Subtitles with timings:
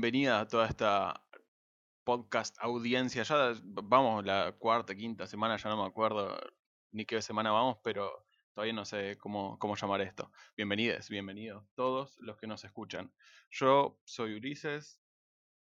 [0.00, 1.22] bienvenida a toda esta
[2.04, 3.22] podcast audiencia.
[3.22, 6.38] Ya vamos la cuarta, quinta semana, ya no me acuerdo
[6.92, 10.32] ni qué semana vamos, pero todavía no sé cómo, cómo llamar esto.
[10.56, 13.12] Bienvenidos, bienvenidos todos los que nos escuchan.
[13.50, 15.02] Yo soy Ulises,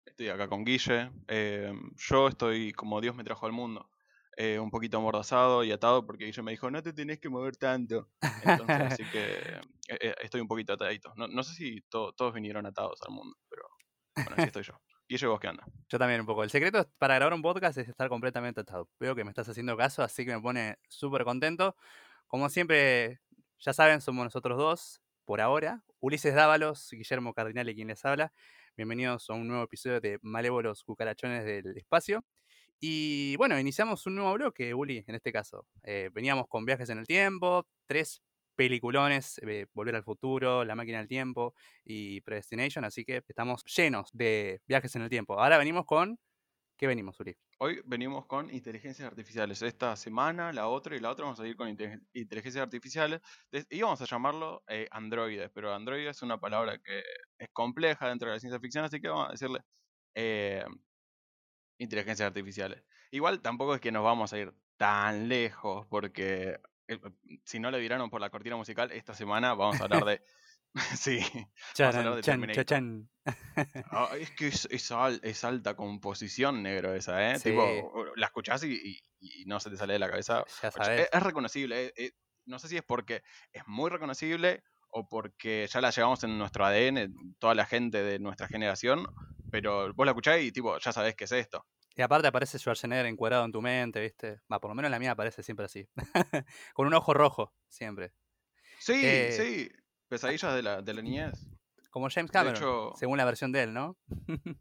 [0.03, 1.11] estoy acá con Guille.
[1.27, 3.87] em, yo estoy como Dios me trajo al mundo.
[4.35, 7.55] eh, un poquito amordazado y atado porque Guille me dijo, no te tenés que mover
[7.55, 8.09] tanto.
[8.43, 9.61] Entonces, así que eh,
[10.01, 11.13] eh, estoy un poquito atadito.
[11.17, 13.61] No, no sé si to- todos vinieron atados al mundo, pero
[14.15, 14.73] bueno, así estoy yo.
[15.07, 15.65] Guille, ¿vos qué onda?
[15.89, 16.43] Yo también un poco.
[16.43, 18.89] El secreto para grabar un podcast es estar completamente atado.
[18.99, 21.75] Veo que me estás haciendo caso, así que me pone súper contento.
[22.27, 23.19] Como siempre,
[23.59, 25.83] ya saben, somos nosotros dos, por ahora.
[25.99, 28.33] Ulises Dávalos, Guillermo Cardinale quien les habla.
[28.75, 32.25] Bienvenidos a un nuevo episodio de Malévolos Cucarachones del Espacio.
[32.79, 35.67] Y bueno, iniciamos un nuevo bloque, Uli, en este caso.
[35.83, 38.21] Eh, veníamos con viajes en el tiempo, tres
[38.55, 44.09] peliculones, eh, Volver al Futuro, La Máquina del Tiempo y Predestination, así que estamos llenos
[44.13, 45.39] de viajes en el tiempo.
[45.39, 46.19] Ahora venimos con...
[46.75, 47.37] ¿Qué venimos, Uli?
[47.59, 49.61] Hoy venimos con inteligencias artificiales.
[49.61, 53.21] Esta semana, la otra y la otra vamos a ir con inte- inteligencias artificiales.
[53.69, 57.03] Y vamos a llamarlo eh, androides, pero androides es una palabra que
[57.37, 59.59] es compleja dentro de la ciencia ficción, así que vamos a decirle
[60.15, 60.65] eh,
[61.77, 62.83] inteligencias artificiales.
[63.11, 66.59] Igual tampoco es que nos vamos a ir tan lejos, porque
[67.45, 70.21] si no le vieron por la cortina musical, esta semana vamos a hablar de...
[70.97, 71.19] sí,
[71.79, 72.65] vamos a hablar de Charan, chan, Terminator.
[72.65, 73.09] chachan.
[73.91, 77.37] Ah, es que es, es al- es alta composición, negro, esa, ¿eh?
[77.39, 77.49] Sí.
[77.51, 80.43] Tipo, la escuchás y, y- y no se te sale de la cabeza.
[80.61, 81.09] Ya Es, sabes.
[81.11, 81.85] es reconocible.
[81.87, 82.11] eh, eh,
[82.45, 83.21] no sé si es porque
[83.51, 88.19] es muy reconocible o porque ya la llevamos en nuestro ADN, toda la gente de
[88.19, 89.05] nuestra generación,
[89.51, 91.65] pero vos la escuchás y tipo, ya sabés qué es esto.
[91.95, 94.41] Y aparte aparece Schwarzenegger encuadrado en tu mente, ¿viste?
[94.51, 95.87] Va, por lo menos la mía aparece siempre así.
[96.73, 98.13] Con un ojo rojo, siempre.
[98.79, 99.69] Sí, Eh, sí,
[100.07, 101.47] pesadillas de la, de la niñez.
[101.91, 103.97] Como James Cameron, hecho- según la versión de él, ¿no?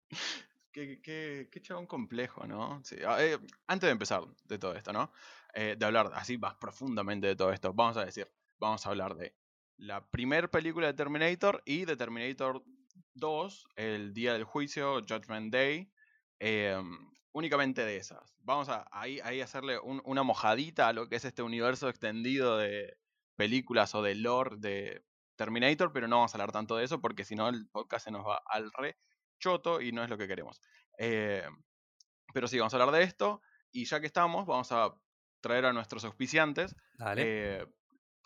[0.72, 2.80] Qué, qué- qué chabón complejo, ¿no?
[2.82, 5.12] Sí, ah, eh, antes de empezar de todo esto, ¿no?
[5.52, 8.26] Eh, de hablar así más profundamente de todo esto, vamos a decir,
[8.58, 9.36] vamos a hablar de
[9.76, 12.64] la primer película de Terminator y de Terminator
[13.14, 15.92] 2, el día del juicio, Judgment Day,
[16.38, 18.34] em, únicamente de esas.
[18.40, 22.58] Vamos a ahí, ahí hacerle un- una mojadita a lo que es este universo extendido
[22.58, 22.96] de
[23.36, 25.04] películas o de lore de
[25.36, 28.10] Terminator, pero no vamos a hablar tanto de eso porque si no el podcast se
[28.10, 28.96] nos va al re
[29.40, 30.60] choto y no es lo que queremos.
[30.98, 31.42] Eh,
[32.34, 33.40] pero sí, vamos a hablar de esto
[33.72, 34.94] y ya que estamos, vamos a
[35.40, 36.76] traer a nuestros auspiciantes.
[36.98, 37.22] Dale.
[37.24, 37.66] Eh,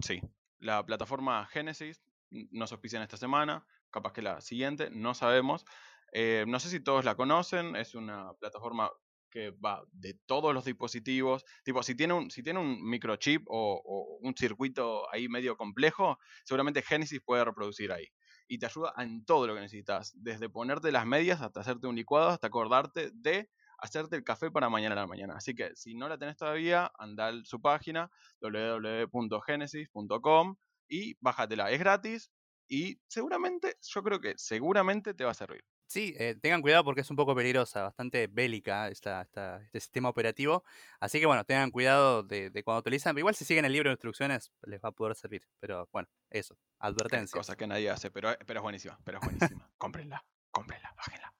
[0.00, 0.20] sí,
[0.58, 3.64] la plataforma Genesis nos auspician esta semana,
[3.96, 5.64] capaz que la siguiente, no sabemos.
[6.12, 8.90] Eh, no sé si todos la conocen, es una plataforma
[9.30, 11.46] que va de todos los dispositivos.
[11.64, 16.82] Tipo, si tiene un, si tiene un microchip o, un circuito ahí medio complejo, seguramente
[16.82, 18.06] Genesis puede reproducir ahí.
[18.48, 21.96] Y te ayuda en todo lo que necesitas, desde ponerte las medias hasta hacerte un
[21.96, 25.36] licuado, hasta acordarte de hacerte el café para mañana a la mañana.
[25.36, 28.10] Así que si no la tenés todavía, anda a su página
[28.42, 30.56] www.genesis.com
[30.88, 31.70] y bájatela.
[31.70, 32.30] Es gratis
[32.68, 35.64] y seguramente, yo creo que seguramente te va a servir.
[35.88, 40.08] Sí, eh, tengan cuidado porque es un poco peligrosa, bastante bélica esta, esta- este sistema
[40.08, 40.64] operativo.
[40.98, 43.16] Así que bueno, tengan cuidado de, de cuando utilizan.
[43.16, 45.46] Igual si siguen el libro de instrucciones les va a poder servir.
[45.60, 47.38] Pero bueno, eso, advertencia.
[47.38, 49.70] Cosa que nadie hace, pero, pero es buenísima, pero es buenísima.
[49.78, 51.34] cómprenla, cómprenla, bájenla.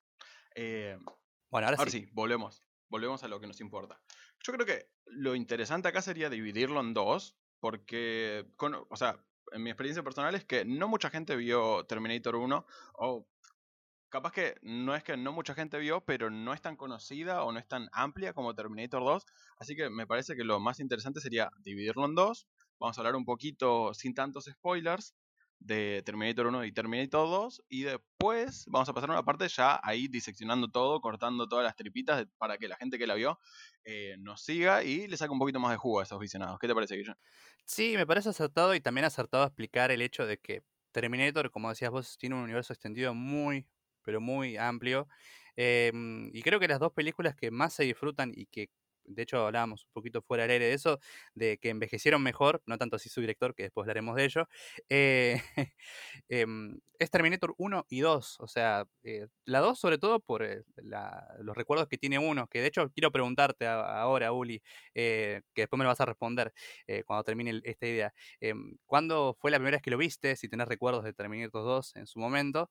[0.55, 0.97] Eh,
[1.51, 2.03] Bueno, ahora, Ahora sí.
[2.03, 2.63] sí, volvemos.
[2.89, 4.01] Volvemos a lo que nos importa.
[4.45, 9.19] Yo creo que lo interesante acá sería dividirlo en dos, porque, con- o sea,
[9.53, 13.27] en mi experiencia personal es que no mucha gente vio Terminator 1, o
[14.09, 17.53] capaz que no es que no mucha gente vio, pero no es tan conocida o
[17.53, 19.27] no es tan amplia como Terminator 2,
[19.59, 22.47] así que me parece que lo más interesante sería dividirlo en dos.
[22.79, 25.15] Vamos a hablar un poquito sin tantos spoilers
[25.59, 29.81] de Terminator 1 y Terminator 2 y después vamos a pasar a una parte ya
[29.83, 33.41] ahí diseccionando todo, cortando todas las tripitas para que la gente que la vio
[33.85, 36.59] eh, nos siga y le saque un poquito más de jugo a esos visionados.
[36.59, 37.21] ¿Qué te parece, Guillermo?
[37.65, 40.63] Sí, me parece acertado y también acertado explicar el hecho de que
[40.93, 43.67] Terminator, como decías vos, tiene un universo extendido muy,
[44.03, 45.09] pero muy amplio.
[45.57, 48.71] Em, y creo que las dos películas que más se disfrutan y que,
[49.07, 50.99] de hecho, hablábamos un poquito fuera del aire de eso,
[51.35, 54.49] de que envejecieron mejor, no tanto así su director, que después hablaremos de ello,
[54.89, 55.43] eh,
[56.29, 58.37] em, es Terminator 1 y 2.
[58.41, 60.63] O sea, eh, la 2 sobre todo por eh,
[61.41, 64.63] los recuerdos que tiene uno, que de hecho quiero preguntarte a- ahora, Uli,
[64.95, 66.53] que después me lo vas a responder
[67.07, 68.13] cuando termine esta idea.
[68.41, 70.37] Em, ¿Cuándo fue la primera vez que lo viste?
[70.37, 72.71] Si tenés recuerdos de Terminator 2 en su momento.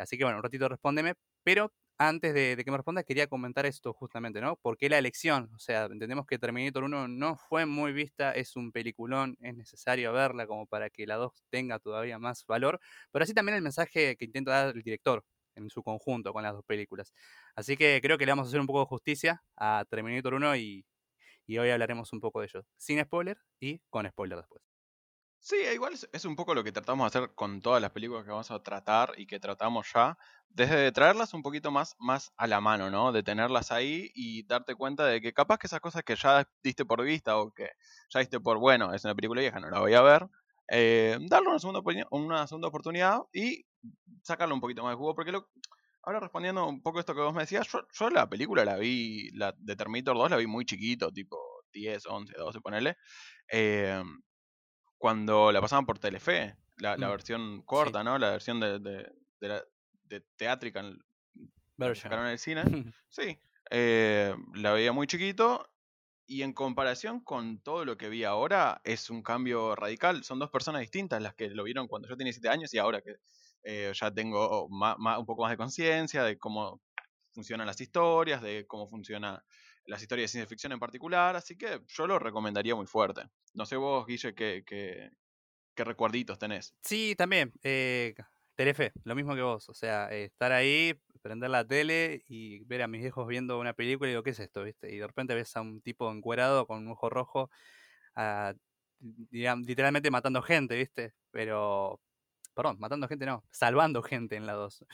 [0.00, 1.14] Así que bueno, un ratito respóndeme.
[1.42, 4.56] Pero antes de, que me responda, quería comentar esto justamente, ¿no?
[4.56, 5.50] ¿Por qué la elección?
[5.54, 10.12] O sea, entendemos que Terminator 1 no fue muy vista, es un peliculón, es necesario
[10.12, 12.80] verla como para que la 2 tenga todavía más valor,
[13.12, 16.52] pero así también el mensaje que intenta dar el director en su conjunto con las
[16.52, 17.12] dos películas.
[17.54, 20.56] Así que creo que le vamos a hacer un poco de justicia a Terminator 1
[20.56, 20.84] y,
[21.46, 24.65] y hoy hablaremos un poco de ello, sin spoiler y con spoiler después.
[25.48, 28.30] Sí, igual es, un poco lo que tratamos de hacer con todas las películas que
[28.30, 32.60] vamos a tratar y que tratamos ya, desde traerlas un poquito más, más a la
[32.60, 33.12] mano, ¿no?
[33.12, 36.84] De tenerlas ahí y darte cuenta de que capaz que esas cosas que ya diste
[36.84, 37.70] por vista o que
[38.10, 40.28] ya diste por, bueno, es una película vieja, no la voy a ver,
[40.66, 43.64] eh, darle una segunda, una segunda oportunidad y
[44.22, 45.48] sacarle un poquito más de jugo, porque lo,
[46.02, 49.30] ahora respondiendo un poco a esto que vos me decías, yo, la película la vi,
[49.30, 51.38] la de Terminator 2 la vi muy chiquito, tipo
[51.72, 52.96] 10, 11, 12, ponele.
[53.48, 54.02] Eh,
[54.98, 58.18] cuando la pasaban por Telefe, la, la mm, versión corta, ¿no?
[58.18, 59.62] La versión de, de, de, la,
[60.04, 61.04] de Theatrical
[61.76, 62.62] version en el cine.
[63.08, 63.38] sí,
[63.70, 65.68] eh, la veía muy chiquito
[66.26, 70.24] y en comparación con todo lo que vi ahora es un cambio radical.
[70.24, 73.00] Son dos personas distintas las que lo vieron cuando yo tenía 7 años y ahora
[73.00, 73.16] que
[73.62, 76.80] eh, ya tengo un poco más de conciencia de cómo
[77.32, 79.44] funcionan las historias, de cómo funciona
[79.86, 83.22] las historias de ciencia ficción en particular, así que yo lo recomendaría muy fuerte.
[83.54, 85.10] No sé vos, Guille, qué, qué,
[85.74, 86.74] qué recuerditos tenés.
[86.82, 87.52] Sí, también.
[87.62, 88.14] Eh,
[88.56, 89.68] Telefe, lo mismo que vos.
[89.68, 94.08] O sea, estar ahí, prender la tele y ver a mis hijos viendo una película
[94.08, 94.64] y digo, ¿qué es esto?
[94.64, 94.92] ¿Viste?
[94.92, 97.50] Y de repente ves a un tipo encuerado con un ojo rojo,
[98.14, 98.54] ah,
[99.30, 101.12] literalmente matando gente, ¿viste?
[101.30, 102.00] Pero,
[102.54, 104.84] perdón, matando gente no, salvando gente en la 2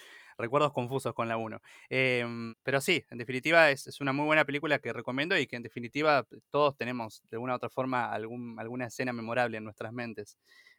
[0.42, 1.60] recuerdos confusos con la 1.
[1.88, 5.62] Em, pero sí, en definitiva es, una muy buena película que recomiendo y que en
[5.62, 10.36] definitiva todos tenemos de una u otra forma algún, alguna escena memorable en nuestras mentes.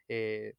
[0.08, 0.54] Eh,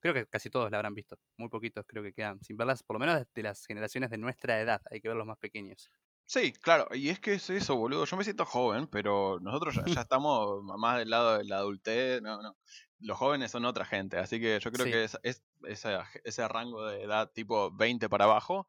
[0.00, 2.96] creo que casi todos la habrán visto, muy poquitos creo que quedan sin verlas, por
[2.96, 5.90] lo menos de las generaciones de nuestra edad, hay que ver los más pequeños.
[6.26, 8.04] Sí, claro, y es que es eso, boludo.
[8.04, 12.22] Yo me siento joven, pero nosotros ya, ya estamos más del lado de la adultez.
[12.22, 12.56] No, no
[13.00, 15.18] los jóvenes son otra gente, así que yo creo que es,
[15.62, 18.68] ese, rango de edad tipo 20 para abajo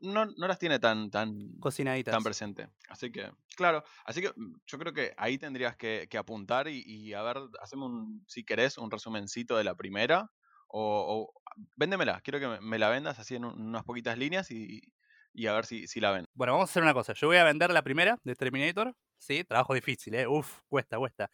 [0.00, 2.68] no, no las tiene tan, tan, tan presente.
[2.88, 7.22] Así que, claro, así que mm, yo creo que ahí tendrías que, apuntar y, a
[7.22, 10.30] ver, hacemos un, si querés, un resumencito de la primera
[10.68, 11.32] o,
[11.76, 14.80] véndemela, quiero que me, la vendas así en unas poquitas líneas y,
[15.46, 16.24] a ver si, si la ven.
[16.34, 19.44] Bueno, vamos a hacer una cosa, yo voy a vender la primera de Terminator, sí,
[19.44, 21.30] trabajo difícil, eh, uf, cuesta, cuesta.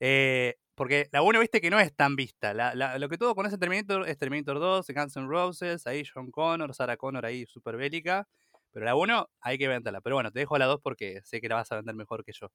[0.00, 2.52] Eh, porque la 1, viste que no es tan vista.
[2.54, 6.96] lo que todo conoce Terminator es Terminator 2, Guns N' Roses, ahí John Connor, Sarah
[6.96, 8.26] Connor ahí súper bélica.
[8.72, 10.00] Pero la 1 hay que venderla.
[10.00, 12.32] Pero bueno, te dejo la 2 porque sé que la vas a vender mejor que
[12.32, 12.50] yo.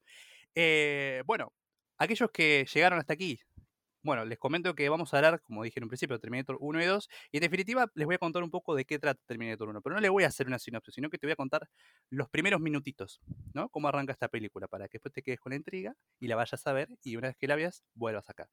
[0.55, 1.53] Eh, bueno,
[1.97, 3.39] aquellos que llegaron hasta aquí,
[4.01, 6.81] bueno, les comento que vamos a hablar, como dije en un principio, de Terminator 1
[6.81, 7.09] y 2.
[7.31, 9.81] Y en definitiva, les voy a contar un poco de qué trata Terminator 1.
[9.81, 11.69] Pero no les voy a hacer una sinopsis, sino que te voy a contar
[12.09, 13.21] los primeros minutitos,
[13.53, 13.69] ¿no?
[13.69, 16.65] Cómo arranca esta película, para que después te quedes con la intriga y la vayas
[16.65, 16.89] a ver.
[17.03, 18.49] Y una vez que la veas, vuelvas acá.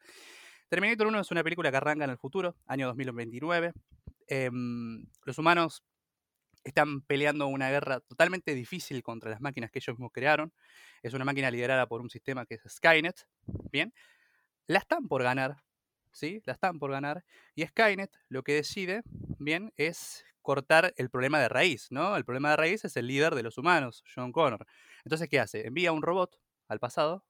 [0.68, 3.72] Terminator 1 es una película que arranca en el futuro, año 2029.
[4.28, 5.84] Em, los humanos
[6.64, 10.52] están peleando una guerra totalmente difícil contra las máquinas que ellos mismos crearon.
[11.02, 13.28] Es una máquina liderada por un sistema que es Skynet,
[13.70, 13.92] ¿bien?
[14.66, 15.62] La están por ganar,
[16.12, 16.42] ¿sí?
[16.44, 17.24] La están por ganar.
[17.54, 19.02] Y Skynet lo que decide,
[19.38, 22.16] bien, es cortar el problema de raíz, ¿no?
[22.16, 24.66] El problema de raíz es el líder de los humanos, John Connor.
[25.04, 25.66] Entonces, ¿qué hace?
[25.66, 27.24] Envía un robot al pasado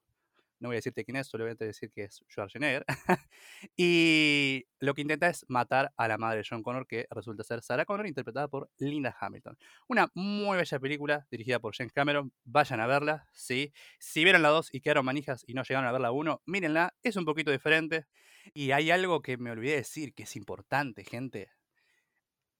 [0.58, 2.84] no voy a decirte quién es, solamente decir que es Schwarzenegger.
[3.76, 7.62] y lo que intenta es matar a la madre de John Connor, que resulta ser
[7.62, 9.58] Sarah Connor, interpretada por Linda Hamilton.
[9.88, 12.32] Una muy bella película dirigida por James Cameron.
[12.44, 13.72] Vayan a verla, sí.
[13.98, 16.94] Si vieron la 2 y quedaron manijas y no llegaron a ver la 1, mírenla,
[17.02, 18.06] es un poquito diferente.
[18.54, 21.50] Y hay algo que me olvidé decir que es importante, gente.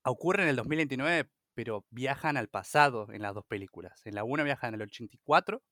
[0.03, 4.03] Ocurre en el 2029, pero viajan al pasado en las dos películas.
[4.05, 5.63] En la 1 viajan al 84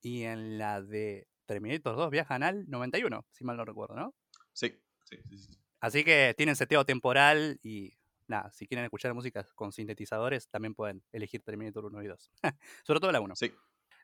[0.00, 4.14] y en la de Terminator 2 viajan al 91, si mal no recuerdo, ¿no?
[4.52, 4.74] Sí,
[5.04, 5.58] sí, sí.
[5.80, 7.92] Así que tienen seteo temporal y
[8.26, 12.30] nada, si quieren escuchar música con sintetizadores, también pueden elegir Terminator 1 y 2.
[12.84, 13.36] Sobre todo la 1.
[13.36, 13.52] Sí.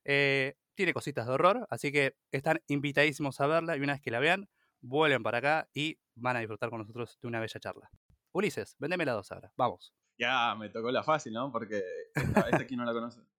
[0.04, 4.11] Eh, tiene cositas de horror, así que están invitadísimos a verla y una vez que
[4.11, 4.49] la vean,
[4.80, 7.90] vuelven para acá y van a disfrutar con nosotros de una bella charla.
[8.32, 9.94] Ulises, vendeme la 2 ahora, vamos.
[10.18, 11.50] Ya, me tocó la fácil, ¿no?
[11.50, 11.82] Porque
[12.14, 13.20] esta, esta aquí no la conoce.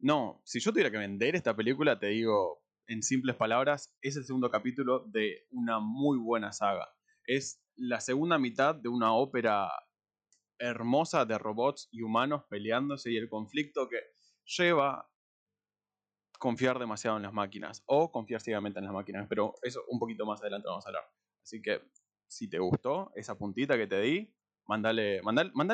[0.00, 4.24] No, si yo tuviera que vender esta película, te digo, en simples palabras, es el
[4.24, 6.88] segundo capítulo de una muy buena saga.
[7.26, 9.70] Es la segunda mitad de una ópera
[10.58, 14.00] hermosa de robots y humanos peleándose y el conflicto que
[14.56, 15.08] lleva
[16.38, 20.24] confiar demasiado en las máquinas o confiar ciegamente en las máquinas, pero eso un poquito
[20.24, 21.04] más adelante vamos a hablar.
[21.42, 21.82] Así que
[22.26, 24.34] si te gustó esa puntita que te di,
[24.66, 25.20] mándale,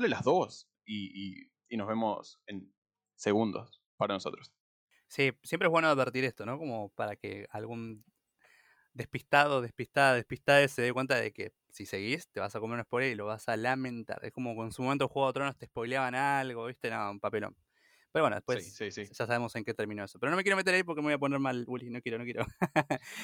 [0.09, 2.75] las dos y nos vemos en
[3.15, 4.53] segundos para nosotros.
[5.15, 6.59] Sí, siempre es bueno advertir esto, ¿no?
[6.59, 8.05] Como para que algún
[8.95, 12.85] despistado, despistada, despistada se dé cuenta de que si seguís te vas a comer un
[12.85, 14.19] spoiler y lo vas a lamentar.
[14.25, 16.91] Es como con su momento Juego de Tronos te spoileaban algo, ¿viste?
[16.91, 17.55] No, un papelón.
[18.11, 20.19] Pero bueno, después ya sabemos en qué terminó eso.
[20.19, 21.91] Pero no me quiero meter ahí porque me voy a poner mal, Uli.
[21.91, 22.45] No quiero, no quiero.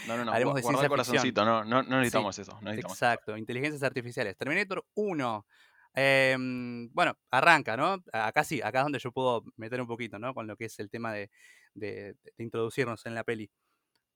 [0.06, 0.32] no, no, no.
[0.32, 1.44] Haremos de ciencia corazoncito.
[1.44, 2.56] No, no, no necesitamos eso.
[2.66, 3.36] exacto.
[3.36, 4.36] Inteligencias artificiales.
[4.36, 5.46] Terminator 1.
[5.94, 7.98] Em, bueno, arranca, ¿no?
[8.12, 10.34] Acá sí, acá es donde yo puedo meter un poquito, ¿no?
[10.34, 11.30] Con lo que es el tema de,
[11.74, 13.50] de, introducirnos en la peli.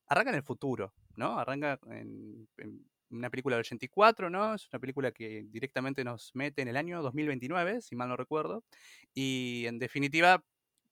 [0.06, 1.38] Arranca en el futuro, ¿no?
[1.38, 4.54] Arranca en, en, una película del 84, ¿no?
[4.54, 8.64] Es una película que directamente nos mete en el año 2029, si mal no recuerdo.
[9.14, 10.42] Y en definitiva,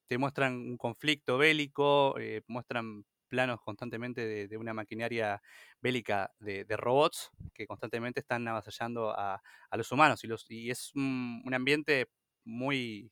[0.07, 5.40] te muestran un conflicto bélico, eh, muestran planos constantemente de, una maquinaria
[5.81, 9.40] bélica de, robots que constantemente están avasallando a,
[9.73, 12.09] los humanos y, los, y es un, ambiente
[12.45, 13.11] muy,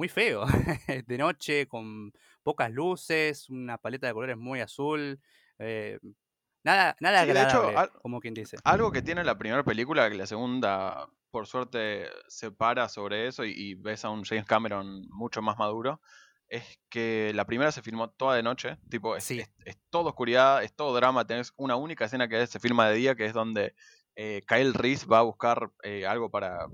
[0.00, 0.46] muy feo,
[1.06, 2.10] de noche, con
[2.42, 5.20] pocas luces, una paleta de colores muy azul.
[5.58, 5.98] Eh,
[6.64, 8.56] nada, nada agradable, como quien dice.
[8.64, 13.44] Algo que tiene la primera película, que la segunda por suerte se para sobre eso
[13.44, 16.00] y, ves a un James Cameron mucho más maduro,
[16.48, 19.50] es que la primera se filmó toda de noche, tipo, es, es,
[19.90, 23.26] todo oscuridad, es todo drama, tenés una única escena que se filma de día, que
[23.26, 23.74] es donde
[24.16, 26.66] eh, Kyle Reese va a buscar eh, algo para,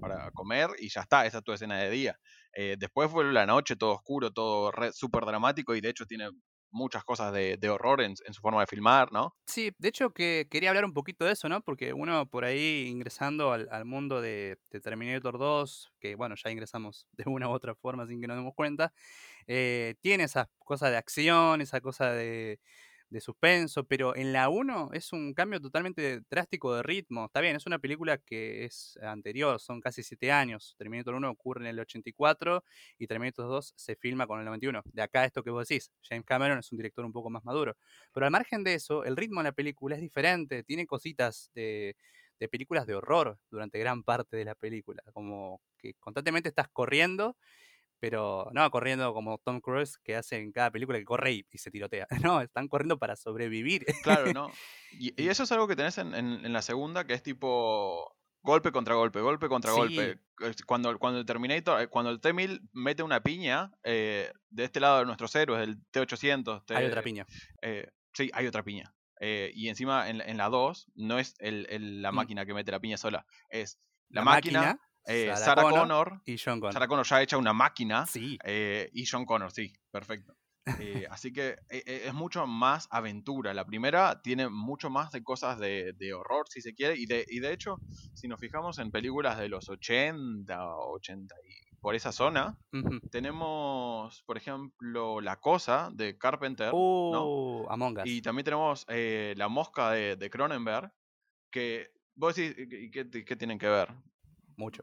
[0.00, 2.18] para, comer y ya está, esa es tu escena de día.
[2.52, 6.30] Eh, después vuelve la noche, todo oscuro, todo súper dramático y de hecho tiene
[6.70, 9.34] muchas cosas de, horror en, su forma de filmar, ¿no?
[9.46, 11.60] Sí, de hecho que quería hablar un poquito de eso, ¿no?
[11.62, 17.24] Porque uno por ahí ingresando al, mundo de, Terminator 2, que bueno, ya ingresamos de
[17.26, 18.92] una u otra forma sin que nos demos cuenta,
[19.46, 22.58] tiene esas cosas de acción, esa cosa de,
[23.10, 27.26] de suspenso, pero en la 1 es un cambio totalmente drástico de ritmo.
[27.26, 30.74] Está bien, es una película que es anterior, son casi 7 años.
[30.78, 32.64] Terminator 1 ocurre en el 84
[32.98, 34.82] y Terminator 2 se filma con el 91.
[34.92, 37.76] De acá esto que vos decís, James Cameron es un director un poco más maduro.
[38.12, 41.96] Pero al margen de eso, el ritmo de la película es diferente, tiene cositas de,
[42.40, 47.36] de películas de horror durante gran parte de la película, como que constantemente estás corriendo
[48.00, 51.70] pero no corriendo como Tom Cruise que hace en cada película que corre y, se
[51.70, 52.06] tirotea.
[52.30, 53.84] No, están corriendo para sobrevivir.
[54.02, 54.50] Claro, no.
[54.92, 58.94] Y, eso es algo que tenés en, en, la segunda, que es tipo golpe contra
[58.94, 60.18] golpe, golpe contra golpe.
[60.66, 65.00] Cuando, cuando el Terminator, eh, cuando el T-1000 mete una piña, eh, de este lado
[65.00, 66.62] de nuestros héroes, el T-800.
[66.74, 67.26] hay otra piña.
[67.62, 68.94] Eh, sí, hay otra piña.
[69.20, 72.14] y encima en, en la 2 no es el, la mm.
[72.14, 76.72] máquina que mete la piña sola, es la, máquina eh, Sarah, Connor, y John Connor.
[76.72, 78.04] Sarah Connor ya hecha una máquina.
[78.44, 80.36] Eh, y John Connor, sí, perfecto.
[80.80, 83.54] Eh, así que es mucho más aventura.
[83.54, 86.96] La primera tiene mucho más de cosas de, horror, si se quiere.
[86.96, 87.78] Y de, y de hecho,
[88.14, 92.58] si nos fijamos en películas de los 80, 80 y por esa zona,
[93.12, 96.70] tenemos, por ejemplo, La Cosa de Carpenter.
[96.72, 98.06] Uh, Among Us.
[98.06, 100.90] Y también tenemos La Mosca de, Cronenberg.
[101.48, 102.56] Que vos decís,
[102.92, 103.94] ¿qué, ¿qué tienen que ver?
[104.56, 104.82] Mucho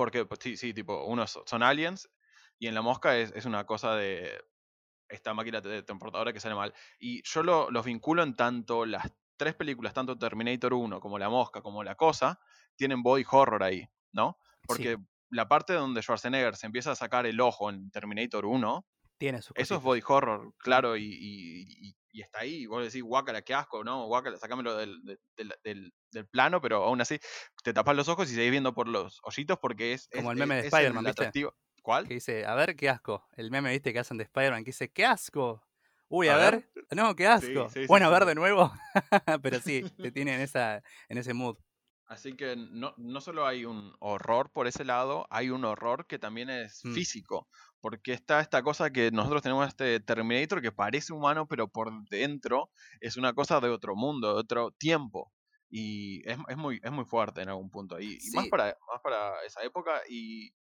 [0.00, 2.08] porque pues, sí, sí, tipo, unos son aliens
[2.58, 4.42] y en la mosca es, una cosa de
[5.10, 6.72] esta máquina de transportadora que sale mal.
[6.98, 11.28] Y yo lo, los vinculo en tanto las tres películas, tanto Terminator 1 como La
[11.28, 12.40] Mosca como La Cosa,
[12.76, 14.38] tienen body horror ahí, ¿no?
[14.66, 14.96] Porque
[15.28, 18.86] la parte donde Schwarzenegger se empieza a sacar el ojo en Terminator 1,
[19.20, 23.54] tiene eso es body horror, claro, y, y está ahí, y vos decís, guácala, qué
[23.54, 24.06] asco, ¿no?
[24.06, 25.00] Guácala, sacámelo del,
[25.36, 27.18] del, del, plano, pero aún así
[27.62, 30.08] te tapas los ojos y seguís viendo por los hoyitos porque es.
[30.14, 31.12] Como el meme de Spider-Man.
[31.82, 32.06] ¿Cuál?
[32.06, 33.26] Que dice, a ver, qué asco.
[33.36, 33.92] El meme, ¿viste?
[33.92, 35.64] Que hacen de Spider-Man, que dice, qué asco.
[36.08, 36.68] Uy, a, ver.
[36.90, 37.68] No, qué asco.
[37.86, 38.72] bueno, a ver de nuevo.
[39.42, 41.56] pero sí, te tiene en, esa, en ese mood.
[42.06, 46.18] Así que no, no solo hay un horror por ese lado, hay un horror que
[46.18, 46.92] también es mm.
[46.92, 47.48] físico.
[47.80, 52.70] Porque está esta cosa que nosotros tenemos este Terminator que parece humano, pero por dentro
[53.00, 55.32] es una cosa de otro mundo, de otro tiempo.
[55.70, 58.00] Y es, es muy, es muy fuerte en algún punto.
[58.00, 60.52] Y, y más, para, más para esa época y,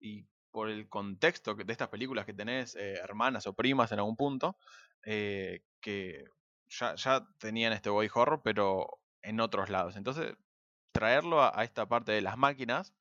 [0.00, 4.16] y por el contexto de estas películas que tenés, eh, hermanas o primas en algún
[4.16, 4.56] punto,
[5.04, 6.24] eh, que
[6.68, 8.88] ya, ya tenían este boy horror, pero
[9.22, 9.96] en otros lados.
[9.96, 10.34] Entonces,
[10.92, 12.94] traerlo a, esta parte de las máquinas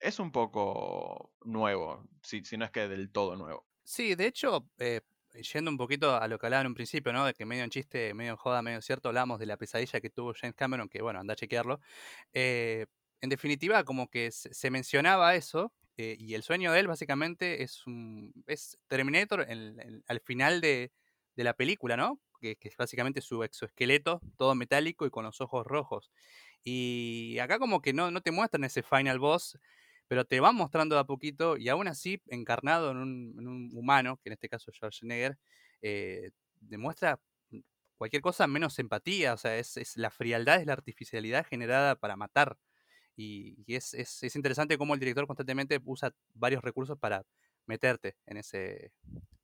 [0.00, 3.66] es un poco nuevo, si, si no es que del todo nuevo.
[3.84, 5.00] Sí, de hecho, eh,
[5.52, 7.24] yendo un poquito a lo que hablaba en un principio, ¿no?
[7.26, 10.10] De que medio en chiste, medio en joda, medio cierto, hablamos de la pesadilla que
[10.10, 11.80] tuvo James Cameron, que bueno, anda a chequearlo.
[12.32, 12.86] Eh,
[13.20, 17.86] en definitiva, como que se, mencionaba eso, eh, y el sueño de él básicamente es
[17.86, 19.46] un es Terminator
[20.06, 20.92] al final de,
[21.36, 22.18] de, la película, ¿no?
[22.40, 26.10] Que, que, es básicamente su exoesqueleto, todo metálico y con los ojos rojos.
[26.62, 29.58] Y acá como que no, no te muestran ese final boss,
[30.10, 34.30] pero te van mostrando de a poquito y aún así, encarnado en un, humano, que
[34.30, 35.38] en este caso es Schwarzenegger,
[35.82, 37.20] eh, demuestra
[37.96, 42.58] cualquier cosa menos empatía, o sea, es, la frialdad, es la artificialidad generada para matar.
[43.14, 47.24] Y, es, es, interesante cómo el director constantemente usa varios recursos para
[47.66, 48.90] meterte en ese,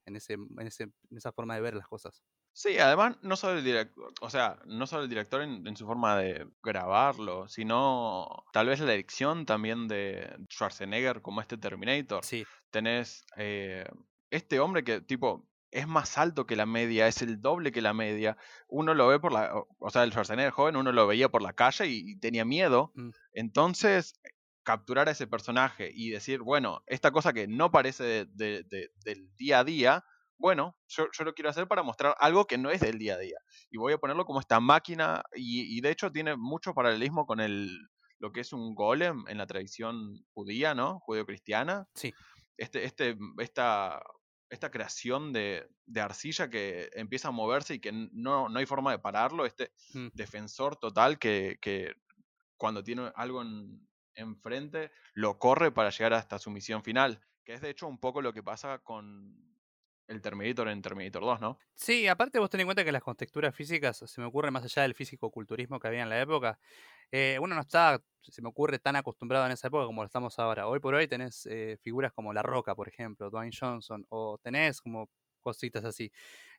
[0.06, 2.22] en ese, en ese, en esa forma de ver las cosas.
[2.52, 6.16] Sí, además, no solo el director, o sea, no solo el director en, su forma
[6.16, 12.24] de grabarlo, sino tal vez la dirección también de Schwarzenegger como este Terminator.
[12.24, 12.46] Sí.
[12.70, 13.84] Tenés eh,
[14.30, 17.92] este hombre que, tipo, es más alto que la media, es el doble que la
[17.92, 18.38] media.
[18.68, 21.52] Uno lo ve por la, o sea, el Schwarzenegger joven, uno lo veía por la
[21.52, 22.90] calle y, tenía miedo.
[22.94, 23.10] Mm.
[23.34, 24.18] Entonces,
[24.66, 29.64] capturar a ese personaje y decir, bueno, esta cosa que no parece del día a
[29.64, 30.04] día,
[30.38, 33.38] bueno, yo, lo quiero hacer para mostrar algo que no es del día a día.
[33.70, 37.78] Y voy a ponerlo como esta máquina, y, de hecho tiene mucho paralelismo con el,
[38.18, 40.98] lo que es un golem en la tradición judía, ¿no?
[40.98, 41.86] Judeo-cristiana.
[41.94, 42.12] Sí.
[42.56, 44.02] Este, este, esta,
[44.50, 48.98] esta creación de, arcilla que empieza a moverse y que no, no hay forma de
[48.98, 50.08] pararlo, este mm.
[50.12, 51.94] defensor total que, que,
[52.56, 53.85] cuando tiene algo en,
[54.16, 58.22] enfrente lo corre para llegar hasta su misión final, que es de hecho un poco
[58.22, 59.56] lo que pasa con
[60.08, 61.58] el Terminator en Terminator 2, ¿no?
[61.74, 64.82] Sí, aparte vos ten en cuenta que las contexturas físicas, se me ocurre más allá
[64.82, 66.58] del físico-culturismo que había en la época,
[67.10, 70.38] eh, uno no está, se me ocurre, tan acostumbrado en esa época como lo estamos
[70.38, 70.68] ahora.
[70.68, 74.80] Hoy por hoy tenés eh, figuras como La Roca, por ejemplo, Dwayne Johnson, o tenés
[74.80, 75.10] como
[75.46, 76.10] cositas así.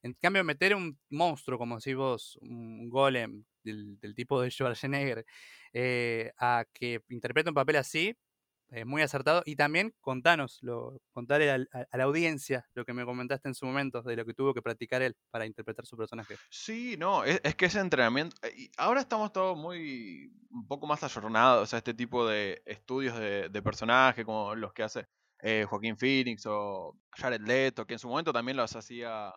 [0.01, 5.25] En cambio, meter un monstruo, como si vos, un golem del, tipo de Schwarzenegger,
[5.73, 8.15] eh, a que interprete un papel así,
[8.69, 9.43] es muy acertado.
[9.45, 11.57] Y también contanos, lo, contarle a,
[11.97, 15.01] la audiencia lo que me comentaste en su momento, de lo que tuvo que practicar
[15.01, 16.37] él para interpretar su personaje.
[16.49, 18.37] Sí, no, es, que ese entrenamiento.
[18.43, 20.31] Eh, ahora estamos todos muy.
[20.49, 24.83] un poco más ayornados a este tipo de estudios de, de personaje, como los que
[24.83, 25.07] hace
[25.41, 29.33] eh, Joaquín Phoenix o Jared Leto, que en su momento también los hacía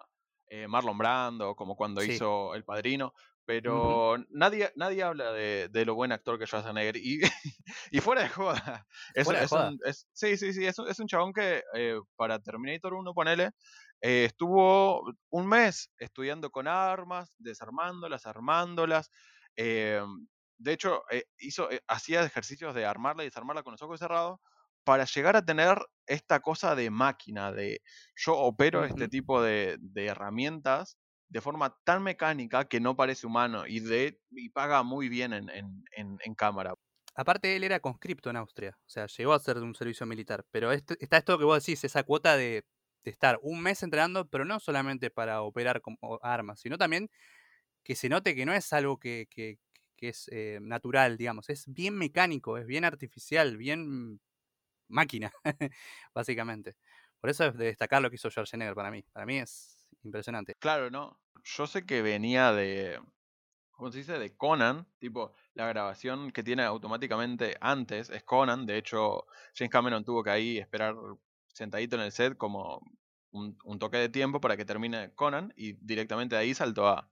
[0.48, 3.14] eh, Marlon Brando, como cuando hizo El Padrino.
[3.50, 6.96] Pero nadie, nadie habla de, lo buen actor que es Schwarzenegger.
[6.96, 7.20] Y,
[7.90, 8.86] y fuera de joda.
[9.14, 9.80] Es, Un,
[10.12, 10.64] sí, sí, sí.
[10.66, 13.50] Es un, es un chabón que eh, para Terminator 1, ponele,
[14.02, 19.10] eh, estuvo un mes estudiando con armas, desarmándolas, armándolas.
[19.56, 20.00] Eh,
[20.58, 21.02] de hecho,
[21.38, 24.38] hizo, hacía ejercicios de armarla y desarmarla con los ojos cerrados
[24.84, 27.82] para llegar a tener esta cosa de máquina, de
[28.16, 30.96] yo opero este tipo de, de herramientas
[31.30, 35.48] de forma tan mecánica que no parece humano y, de, y paga muy bien en,
[35.48, 36.74] en, en, cámara.
[37.14, 40.44] Aparte, él era conscripto en Austria, o sea, llegó a ser de un servicio militar,
[40.50, 42.64] pero está esto que vos decís, esa cuota de,
[43.04, 47.08] de, estar un mes entrenando, pero no solamente para operar como armas, sino también
[47.84, 49.58] que se note que no es algo que, que,
[49.96, 54.20] que es eh, natural, digamos, es bien mecánico, es bien artificial, bien
[54.90, 55.32] máquina,
[56.14, 56.76] básicamente.
[57.20, 59.04] Por eso es de destacar lo que hizo Schwarzenegger para mí.
[59.12, 60.54] Para mí es impresionante.
[60.58, 61.18] Claro, no.
[61.44, 63.00] Yo sé que venía de,
[63.70, 64.18] ¿cómo se dice?
[64.18, 70.04] De Conan, tipo, la grabación que tiene automáticamente antes es Conan, de hecho, James Cameron
[70.04, 70.94] tuvo que ahí esperar
[71.48, 72.82] sentadito en el set como
[73.32, 77.10] un, toque de tiempo para que termine Conan y directamente de ahí saltó a,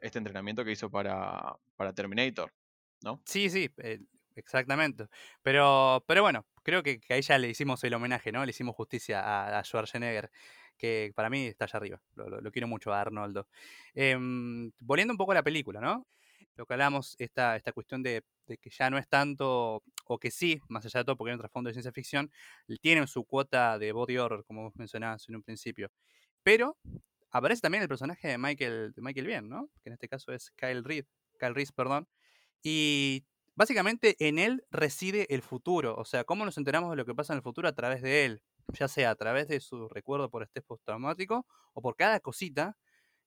[0.00, 2.50] este entrenamiento que hizo para, para Terminator,
[3.02, 3.20] ¿no?
[3.26, 4.00] Sí, sí, eh,
[4.36, 5.06] exactamente.
[5.42, 8.44] Pero, pero bueno, creo que, ahí ya le hicimos el homenaje, ¿no?
[8.44, 10.30] Le hicimos justicia a, Schwarzenegger
[10.76, 12.02] que para mí está allá arriba.
[12.16, 13.48] Lo, quiero mucho a Arnoldo.
[13.94, 16.06] Em, volviendo un poco a la película, ¿no?
[16.56, 20.60] Lo que hablamos, esta, esta cuestión de, que ya no es tanto, o que sí,
[20.68, 22.30] más allá de todo, porque hay un trasfondo de ciencia ficción,
[22.80, 25.90] tiene su cuota de body horror, como vos mencionabas en un principio.
[26.42, 26.76] Pero
[27.30, 29.68] aparece también el personaje de Michael, de Michael Bien, ¿no?
[29.82, 31.06] Que en este caso es Kyle Reed,
[31.38, 32.08] Kyle Reese, perdón.
[32.62, 35.96] Y básicamente en él reside el futuro.
[35.96, 38.24] O sea, cómo nos enteramos de lo que pasa en el futuro a través de
[38.24, 42.76] él ya sea a través de su recuerdo por estrés postraumático o por cada cosita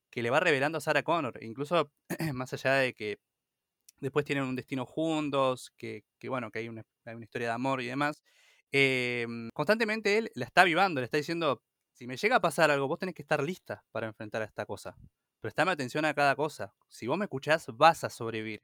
[0.09, 1.37] que le va revelando a Sarah Connor.
[1.43, 1.91] Incluso
[2.33, 3.19] más allá de que
[3.99, 6.85] después tienen un destino juntos, que, bueno, que hay una,
[7.21, 8.23] historia de amor y demás,
[8.71, 11.63] em, constantemente él la está vivando, le está diciendo,
[11.93, 14.65] si me llega a pasar algo, vos tenés que estar lista para enfrentar a esta
[14.65, 14.95] cosa.
[15.41, 16.73] Prestame atención a cada cosa.
[16.89, 18.63] Si vos me escuchás, vas a sobrevivir.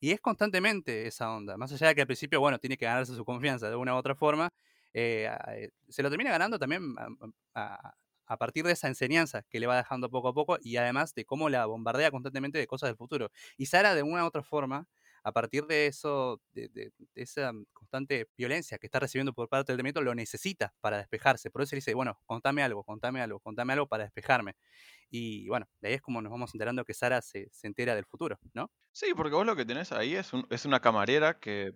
[0.00, 1.56] Y es constantemente esa onda.
[1.58, 3.98] Más allá de que al principio, bueno, tiene que ganarse su confianza de una u
[3.98, 4.50] otra forma,
[4.94, 6.94] eh, eh, se lo termina ganando también
[7.54, 7.94] a,
[8.38, 11.48] partir de esa enseñanza que le va dejando poco a poco y además de cómo
[11.48, 13.30] la bombardea constantemente de cosas del futuro.
[13.56, 14.88] Y Sara, de una u otra forma,
[15.22, 20.02] a partir de eso, de, esa constante violencia que está recibiendo por parte del Demetrio,
[20.02, 21.50] lo necesita para despejarse.
[21.50, 24.56] Por eso le dice, bueno, contame algo, contame algo, contame algo para despejarme.
[25.10, 28.38] Y bueno, de ahí es como nos vamos enterando que Sara se, entera del futuro,
[28.54, 28.70] ¿no?
[28.92, 31.74] Sí, porque vos lo que tenés ahí es, es una camarera que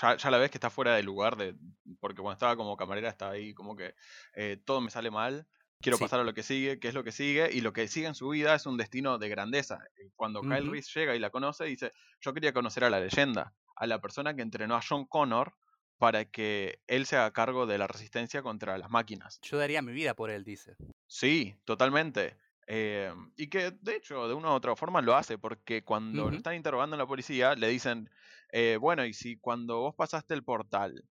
[0.00, 1.54] ya, ya la ves que está fuera de lugar, de,
[2.00, 3.94] porque cuando estaba como camarera está ahí como que
[4.34, 5.46] eh, todo me sale mal,
[5.80, 6.04] quiero Sí.
[6.04, 8.14] pasar a lo que sigue, qué es lo que sigue, y lo que sigue en
[8.14, 9.80] su vida es un destino de grandeza.
[9.98, 10.70] Eh, Cuando Kyle.
[10.70, 14.34] Reese llega y la conoce, dice, yo quería conocer a la leyenda, a la persona
[14.34, 15.54] que entrenó a John Connor
[15.98, 19.38] para que él se haga cargo de la resistencia contra las máquinas.
[19.42, 20.76] Yo daría mi vida por él, dice.
[21.06, 22.36] Sí, totalmente.
[22.66, 26.36] Eh, y que de hecho, de una u otra forma lo hace, porque cuando lo
[26.36, 28.10] están interrogando en la policía, le dicen,
[28.50, 31.04] eh, bueno, y si cuando vos pasaste el portal,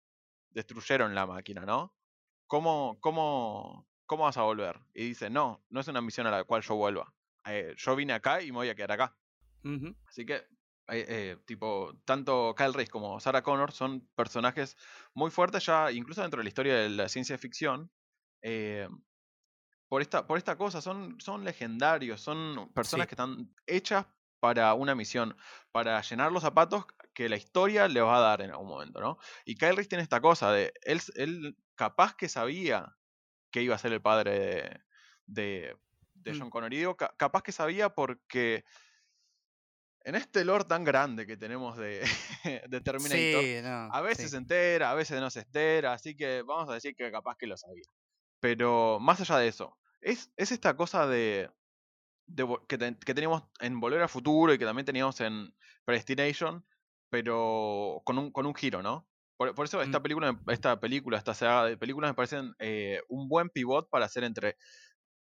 [0.50, 1.94] destruyeron la máquina, ¿no?
[2.46, 4.80] ¿Cómo, cómo, cómo vas a volver?
[4.94, 7.14] Y dice, no, no es una misión a la cual yo vuelva.
[7.46, 9.18] Eh, yo vine acá y me voy a quedar acá.
[10.06, 10.46] Así que, eh,
[11.08, 14.76] eh, tipo, tanto Kyle Reese como Sarah Connor son personajes
[15.14, 17.92] muy fuertes ya, incluso dentro de la historia de la ciencia ficción.
[19.88, 23.06] por esta, por esta cosa, son, son legendarios, son personas Sí.
[23.06, 24.06] que están hechas
[24.40, 25.36] para una misión,
[25.72, 29.18] para llenar los zapatos que la historia le va a dar en algún momento, ¿no?
[29.44, 32.96] Y Kyle Reese tiene esta cosa de, él, él capaz que sabía
[33.54, 34.80] que iba a ser el padre de,
[35.26, 35.76] de,
[36.14, 36.38] de Mm.
[36.40, 36.74] John Connor.
[36.74, 38.64] Y digo, ca- capaz que sabía porque
[40.00, 42.00] en este lore tan grande que tenemos de,
[42.68, 43.88] de Terminator, Sí, no.
[43.92, 44.30] a veces sí.
[44.32, 47.46] se entera, a veces no se entera, así que vamos a decir que capaz que
[47.46, 47.84] lo sabía.
[48.40, 51.48] Pero más allá de eso, es, es esta cosa de,
[52.26, 56.66] de que, ten- que teníamos en Volver al Futuro y que también teníamos en Predestination,
[57.08, 59.08] pero con un, con un giro, ¿no?
[59.36, 60.02] Por, por eso esta Mm.
[60.02, 64.24] película, esta película, esta saga de películas me parecen eh, un buen pivot para hacer
[64.24, 64.56] entre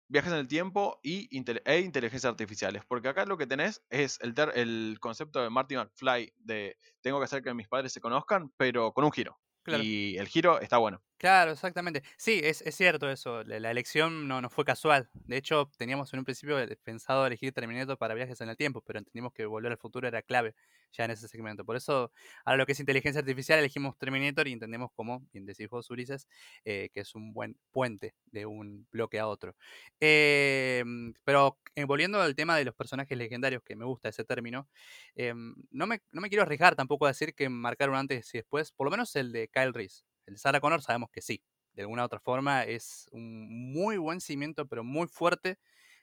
[0.08, 1.30] viajes en el tiempo y
[1.66, 2.84] e inteligencias artificiales.
[2.88, 7.20] Porque acá lo que tenés es el, ter- el concepto de Marty McFly de tengo
[7.20, 9.40] que hacer que mis padres se conozcan, pero con un giro.
[9.64, 9.84] Claro.
[9.84, 11.04] Y el giro está bueno.
[11.20, 12.02] Claro, exactamente.
[12.16, 13.44] Sí, es, es cierto eso.
[13.44, 15.10] La, elección no, no fue casual.
[15.14, 18.82] De hecho, teníamos en un principio eh, pensado elegir Terminator para viajes en el tiempo,
[18.82, 20.56] pero entendimos que volver al futuro era clave
[20.94, 21.66] ya en ese segmento.
[21.66, 22.14] Por eso,
[22.46, 26.26] ahora lo que es inteligencia artificial, elegimos Terminator y entendemos como, bien decís vos, Ulises,
[26.64, 29.58] eh, que es un buen puente de un bloque a otro.
[30.00, 30.86] Eh,
[31.26, 34.70] pero eh, volviendo al tema de los personajes legendarios, que me gusta ese término,
[35.16, 35.34] eh,
[35.72, 38.86] no, me, no me quiero arriesgar tampoco a decir que marcaron antes y después, por
[38.88, 40.04] lo menos el de Kyle Reese.
[40.38, 41.44] Sarah Connor sabemos que sí.
[41.74, 45.60] De alguna u otra forma es un muy buen cimiento, pero muy fuerte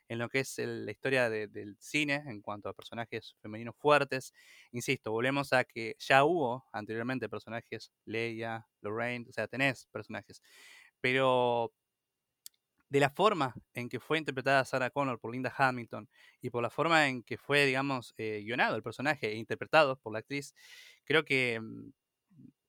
[0.08, 4.32] en lo que es la historia de- del cine en cuanto a personajes femeninos fuertes.
[4.72, 10.40] Insisto, volvemos a que ya hubo anteriormente personajes, Leia, Lorraine, o sea, tenés personajes.
[11.00, 11.72] Pero
[12.88, 16.08] de la forma en que fue interpretada Sarah Connor por Linda Hamilton
[16.40, 20.12] y por la forma en que fue, digamos, eh, guionado el personaje e interpretado por
[20.12, 20.54] la actriz,
[21.04, 21.90] creo que mm,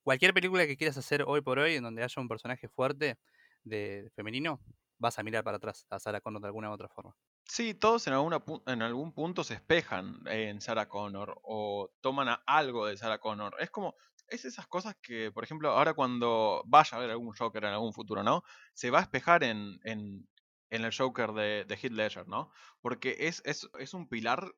[0.08, 3.20] cualquier película que quieras hacer hoy por hoy en donde haya un personaje fuerte
[3.66, 4.62] de, femenino,
[4.98, 7.14] vas a mirar para atrás a Sarah Connor de alguna u otra forma.
[7.44, 12.86] Sí, todos en, alguna en algún punto se espejan en Sarah Connor o toman algo
[12.86, 13.58] de Sarah Connor.
[13.60, 13.96] Es como,
[14.30, 17.92] es esas cosas que, por ejemplo, ahora cuando vaya a ver algún Joker en algún
[17.92, 18.44] futuro, ¿no?
[18.74, 20.26] Se va a espejar en, en,
[20.70, 22.50] en el Joker de, de Heath Ledger, ¿no?
[22.80, 24.56] Porque es, es, es un pilar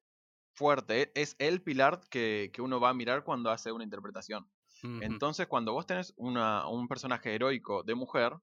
[0.54, 4.48] fuerte, es el pilar que, que uno va a mirar cuando hace una interpretación.
[5.00, 8.34] Entonces, cuando vos tenés una, un personaje heroico de mujer,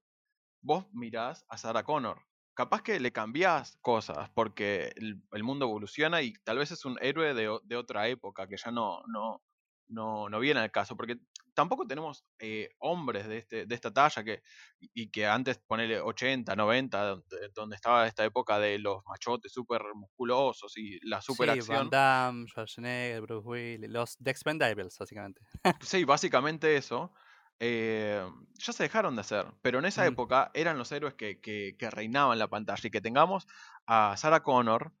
[0.61, 2.23] vos mirás a Sarah Connor.
[2.55, 6.97] Capaz que le cambiás cosas porque el, el mundo evoluciona y tal vez es un
[7.01, 9.43] héroe de, de otra época que ya no, no,
[9.89, 10.95] no, no viene al caso.
[10.97, 11.17] Porque
[11.53, 14.41] tampoco tenemos eh, hombres de, este, de esta talla que,
[14.79, 19.81] y que antes ponele 80, 90, donde, donde estaba esta época de los machotes súper
[19.95, 21.91] musculosos y la super Sí, Van.
[21.91, 25.41] Damme, Schwarzenegger, Bruce Willis, los The Expendables, básicamente.
[25.79, 27.13] Sí, básicamente eso.
[27.59, 28.23] eh,
[28.59, 30.05] ya se dejaron de hacer, pero en esa Mm.
[30.05, 33.47] época eran los héroes que, que, que reinaban la pantalla y que tengamos
[33.87, 34.93] a Sarah Connor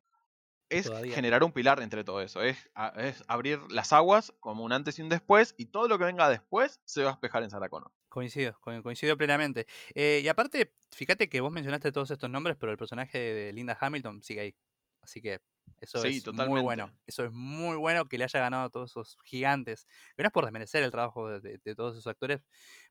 [0.69, 1.15] es Todavía.
[1.15, 5.01] generar un pilar entre todo eso, es, es abrir las aguas como un antes y
[5.01, 7.91] un después y todo lo que venga después se va a espejar en Sarah Connor.
[8.09, 9.67] Coincido, co- coincido plenamente.
[9.93, 13.77] Eh, y aparte, fíjate que vos mencionaste todos estos nombres, pero el personaje de Linda
[13.79, 14.55] Hamilton sigue ahí.
[15.01, 15.39] Así que
[15.79, 16.91] eso Sí, es muy bueno.
[17.05, 19.85] Eso es muy bueno que le haya ganado a todos esos gigantes.
[20.15, 22.41] Que no es por desmerecer el trabajo de, de- de todos esos actores,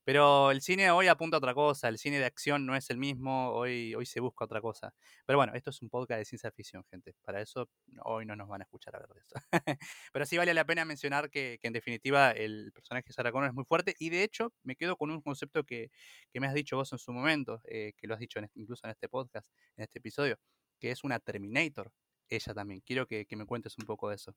[0.05, 1.89] pero el cine hoy apunta a otra cosa.
[1.89, 4.95] El cine de acción no es el mismo, hoy, hoy se busca otra cosa.
[5.27, 7.15] Pero bueno, esto es un podcast de ciencia ficción, gente.
[7.23, 7.69] Para eso
[8.05, 9.35] hoy no nos van a escuchar hablar de eso.
[10.13, 13.49] Pero sí vale la pena mencionar que, que en definitiva el personaje de Sarah Connor
[13.49, 15.91] es muy fuerte y de hecho me quedo con un concepto que,
[16.33, 18.87] que me has dicho vos en su momento, eh, que lo has dicho en incluso
[18.87, 20.39] en este podcast, en este episodio,
[20.79, 21.93] que es una Terminator.
[22.29, 22.81] Ella también.
[22.81, 24.35] Quiero que, me cuentes un poco de eso.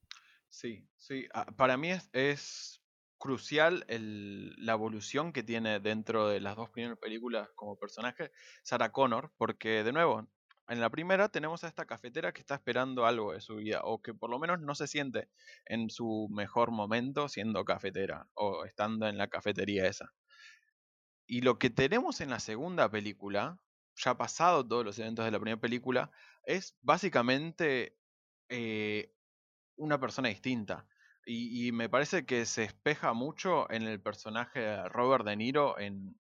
[0.48, 1.28] Sí, sí.
[1.34, 2.82] ah, Para mí es, es
[3.18, 8.32] crucial el- la evolución que tiene dentro de las dos primeras películas como personaje
[8.64, 10.28] Sarah Connor, porque de nuevo,
[10.72, 14.02] En la primera tenemos a esta cafetera que está esperando algo de su vida, o
[14.04, 15.30] que por lo menos no se siente
[15.66, 20.14] en su mejor momento siendo cafetera, o estando en la cafetería esa.
[21.26, 23.62] Y lo que tenemos en la segunda película,
[24.00, 26.12] ya pasado todos los eventos de la primera película,
[26.46, 27.98] es básicamente
[28.50, 29.14] eh,
[29.76, 30.88] una persona distinta.
[31.26, 36.20] Y, me parece que se espeja mucho en el personaje de Robert De Niro en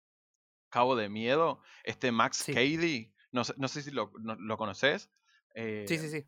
[0.70, 4.12] Cabo de Miedo, este Max Cady, no, sé si lo,
[4.58, 5.12] conoces.
[5.54, 6.26] sí, sí, eh, sí.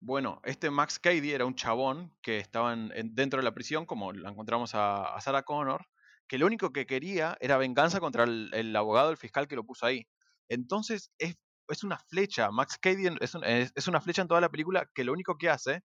[0.00, 4.30] Bueno, este Max Cady era un chabón que estaba dentro de la prisión, como la
[4.30, 5.86] encontramos a, a, Sarah Connor,
[6.28, 9.86] que lo único que quería era venganza contra el, abogado, el fiscal que lo puso
[9.86, 10.06] ahí.
[10.48, 11.36] Entonces es,
[11.68, 13.34] es una flecha, Max Cady es,
[13.74, 15.82] es, una flecha en toda la película que lo único que hace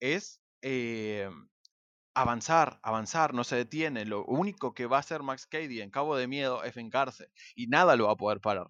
[0.00, 1.30] es eh,
[2.14, 4.04] avanzar, avanzar, no se detiene.
[4.06, 7.66] Lo único que va a hacer Max Cady en Cabo de Miedo es vengarse y
[7.66, 8.68] nada lo va a poder parar.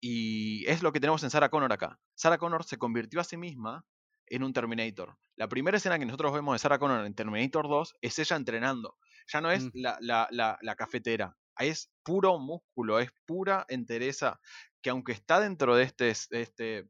[0.00, 2.00] Y es lo que tenemos en Sarah Connor acá.
[2.14, 3.84] Sarah Connor se convirtió a sí misma
[4.26, 5.16] en un Terminator.
[5.36, 8.96] La primera escena que nosotros vemos de Sarah Connor en Terminator 2 es ella entrenando.
[9.32, 9.70] Ya no es mm.
[9.74, 14.40] la, la, la, cafetera, es puro músculo, es pura entereza,
[14.82, 16.88] que aunque está dentro de este, este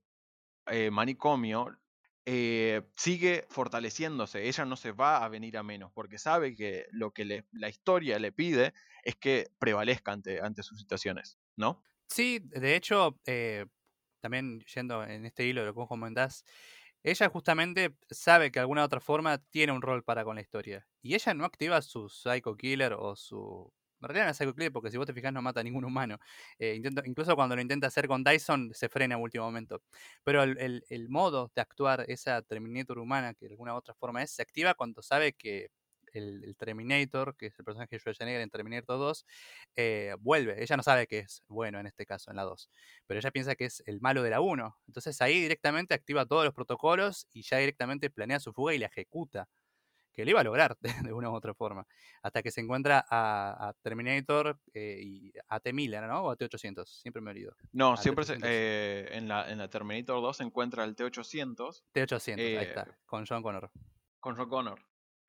[0.66, 1.78] eh, manicomio,
[2.26, 4.46] eh, sigue fortaleciéndose.
[4.46, 8.18] Ella no se va a venir a menos porque sabe que lo que la historia
[8.18, 11.82] le pide es que prevalezca ante, ante sus situaciones, ¿no?
[12.08, 13.66] Sí, de hecho, eh,
[14.20, 16.44] también yendo en este hilo de lo que vos comentás,
[17.02, 20.86] ella justamente sabe que de alguna otra forma tiene un rol para con la historia.
[21.02, 24.90] Y ella no activa su Psycho Killer o su en realidad no es Killer porque
[24.90, 26.18] si vos te fijas no mata a ningún humano.
[26.58, 29.82] Eh, incluso cuando lo intenta hacer con Dyson se frena en último momento.
[30.24, 34.42] Pero el, modo de actuar, esa Terminator humana que de alguna otra forma es, se
[34.42, 35.68] activa cuando sabe que
[36.12, 39.26] el, Terminator, que es el personaje de Schwarzenegger en Terminator 2,
[39.76, 40.62] eh, vuelve.
[40.62, 42.70] Ella no sabe que es bueno en este caso, en la 2,
[43.06, 44.76] pero ella piensa que es el malo de la 1.
[44.88, 48.86] Entonces ahí directamente activa todos los protocolos y ya directamente planea su fuga y la
[48.86, 49.48] ejecuta
[50.12, 50.76] que lo iba a lograr
[51.08, 51.86] de, una u otra forma,
[52.22, 55.72] hasta que se encuentra a, Terminator eh, y a T.
[55.72, 56.24] Miller, ¿no?
[56.24, 57.54] O a T-800, siempre me olvido.
[57.72, 61.82] No, siempre eh, en, la, en la Terminator 2 se encuentra el T-800.
[61.92, 63.70] T-800, ahí está, eh, con John Connor.
[64.18, 64.80] Con John Connor.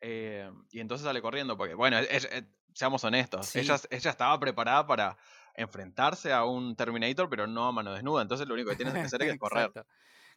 [0.02, 1.98] y entonces sale corriendo, porque, bueno,
[2.74, 5.18] seamos honestos, ella, ella estaba preparada para
[5.56, 9.00] enfrentarse a un Terminator, pero no a mano desnuda, entonces lo único que tiene que
[9.00, 9.72] hacer es correr.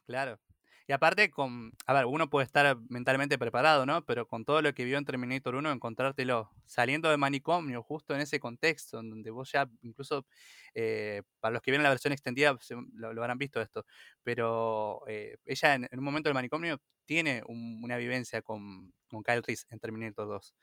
[0.05, 0.39] Claro.
[0.87, 4.05] Y aparte, con, a ver, uno puede estar mentalmente preparado, ¿no?
[4.05, 8.21] Pero con todo lo que vio en Terminator 1, encontrártelo saliendo de manicomio, justo en
[8.21, 10.27] ese contexto, en donde vos ya, incluso
[10.75, 12.55] eh, para los que vieron la versión extendida,
[12.93, 13.85] lo, habrán visto esto,
[14.23, 19.65] pero eh, ella en, un momento del manicomio tiene una vivencia con, con Kyle Reese
[19.71, 20.55] en Terminator 2.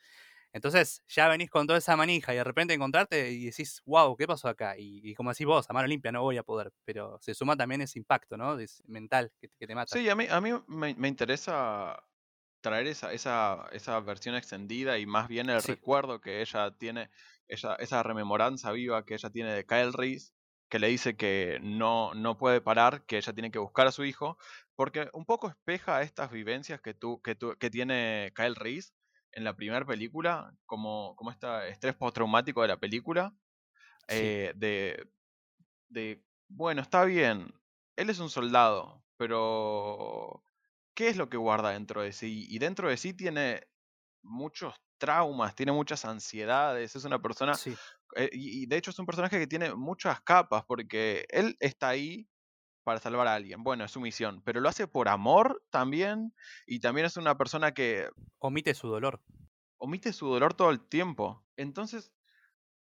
[0.53, 4.27] Entonces ya venís con toda esa manija y de repente encontrarte y decís, wow, ¿qué
[4.27, 4.75] pasó acá?
[4.77, 7.81] Y, como decís vos, a mano limpia no voy a poder, pero se suma también
[7.81, 8.57] ese impacto, ¿no?
[8.87, 9.97] mental que, te mata.
[9.97, 12.03] Sí, a mí, a mí me, interesa
[12.61, 17.11] traer esa, esa, esa, versión extendida y más bien el recuerdo que ella tiene,
[17.49, 20.35] esa, esa rememoranza viva que ella tiene de Kyle Reese,
[20.69, 24.05] que le dice que no, no puede parar, que ella tiene que buscar a su
[24.05, 24.39] hijo,
[24.75, 28.93] porque un poco espeja estas vivencias que, tú, que, tú, que tiene Kyle Reese
[29.33, 33.35] en la primera película, como, como este estrés postraumático de la película,
[34.09, 35.09] eh, de,
[35.89, 37.53] de, bueno, está bien,
[37.97, 40.45] él es un soldado, pero
[40.95, 42.47] ¿qué es lo que guarda dentro de sí?
[42.49, 43.69] Y dentro de sí tiene
[44.23, 47.61] muchos traumas, tiene muchas ansiedades, es una persona,
[48.17, 52.29] eh, y de hecho es un personaje que tiene muchas capas, porque él está ahí
[52.83, 53.63] para salvar a alguien.
[53.63, 56.35] Bueno, es su misión, pero lo hace por amor también
[56.67, 58.09] y también es una persona que...
[58.39, 59.21] Omite su dolor.
[59.79, 61.45] Omite su dolor todo el tiempo.
[61.57, 62.13] Entonces,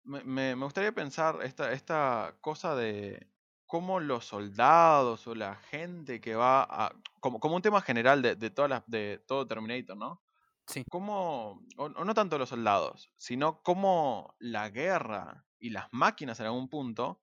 [0.03, 3.29] me, gustaría pensar esta, esta cosa de
[3.67, 6.95] cómo los soldados o la gente que va a...
[7.21, 10.23] Como, como un tema general de, de, todas las, de todo Terminator, ¿no?
[10.67, 10.85] Sí.
[10.89, 16.69] Cómo, o no tanto los soldados, sino cómo la guerra y las máquinas en algún
[16.69, 17.21] punto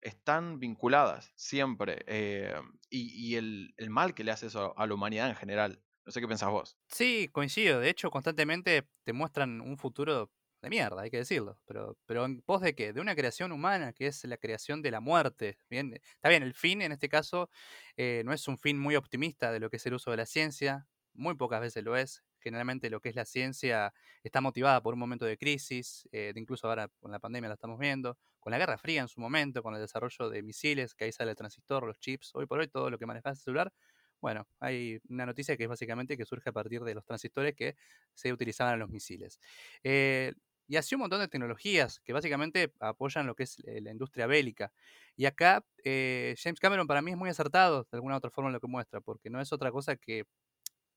[0.00, 2.04] están vinculadas siempre.
[2.06, 2.54] Eh,
[2.90, 5.82] y, el, mal que le hace eso a la humanidad en general.
[6.04, 6.78] No sé qué pensás vos.
[6.88, 7.80] Sí, coincido.
[7.80, 10.30] De hecho, constantemente te muestran un futuro
[10.62, 11.58] de mierda, hay que decirlo.
[11.66, 12.92] Pero, pero en pos de qué?
[12.92, 15.58] De una creación humana, que es la creación de la muerte.
[15.68, 17.50] Bien, está bien, el fin en este caso
[17.96, 20.26] eh, no es un fin muy optimista de lo que es el uso de la
[20.26, 20.86] ciencia.
[21.12, 22.22] Muy pocas veces lo es.
[22.46, 26.68] Generalmente lo que es la ciencia está motivada por un momento de crisis, eh, incluso
[26.68, 29.74] ahora con la pandemia la estamos viendo, con la Guerra Fría en su momento, con
[29.74, 32.88] el desarrollo de misiles, que ahí sale el transistor, los chips, hoy por hoy todo
[32.88, 33.72] lo que maneja el celular.
[34.20, 37.74] Bueno, hay una noticia que es básicamente que surge a partir de los transistores que
[38.14, 39.40] se utilizaban en los misiles.
[39.82, 40.32] Eh,
[40.68, 44.72] y así un montón de tecnologías que básicamente apoyan lo que es la industria bélica.
[45.16, 48.60] Y acá James Cameron para mí es muy acertado de alguna otra forma en lo
[48.60, 50.24] que muestra, porque no es otra cosa que...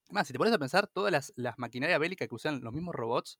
[0.09, 2.95] Más, si te pones a pensar, todas las, las maquinarias bélicas que usan los mismos
[2.95, 3.39] robots,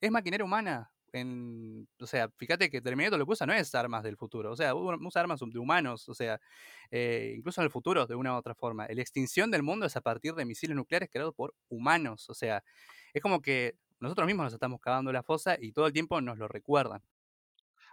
[0.00, 4.02] es maquinaria humana en, o sea, fíjate que Terminator lo que usa no es armas
[4.02, 6.40] del futuro, o sea, usa armas de humanos, o sea,
[6.90, 8.86] eh, incluso en el futuro, de una u otra forma.
[8.88, 12.62] La extinción del mundo es a partir de misiles nucleares creados por humanos, o sea,
[13.12, 16.38] es como que nosotros mismos nos estamos cavando la fosa y todo el tiempo nos
[16.38, 17.02] lo recuerdan.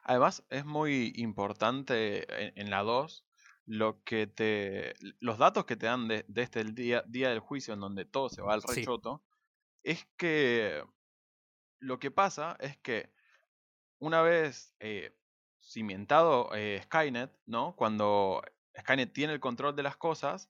[0.03, 3.25] Además, es muy importante en, la 2
[3.65, 4.93] lo que te.
[5.19, 8.29] los datos que te dan de, este el día, día del juicio en donde todo
[8.29, 9.23] se va al rechoto,
[9.83, 10.83] es que
[11.79, 13.11] lo que pasa es que
[13.99, 15.15] una vez eh,
[15.61, 17.75] cimentado eh, Skynet, ¿no?
[17.75, 18.41] Cuando
[18.79, 20.49] Skynet tiene el control de las cosas,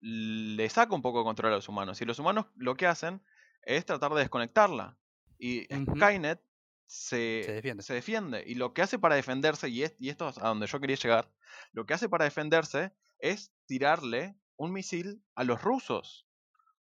[0.00, 2.00] le saca un poco de control a los humanos.
[2.00, 3.22] Y los humanos lo que hacen
[3.62, 4.96] es tratar de desconectarla.
[5.38, 6.40] Y Skynet
[6.86, 8.44] se, defiende.
[8.46, 11.30] Y lo que hace para defenderse, y, y esto es a donde yo quería llegar,
[11.72, 16.26] lo que hace para defenderse es tirarle un misil a los rusos.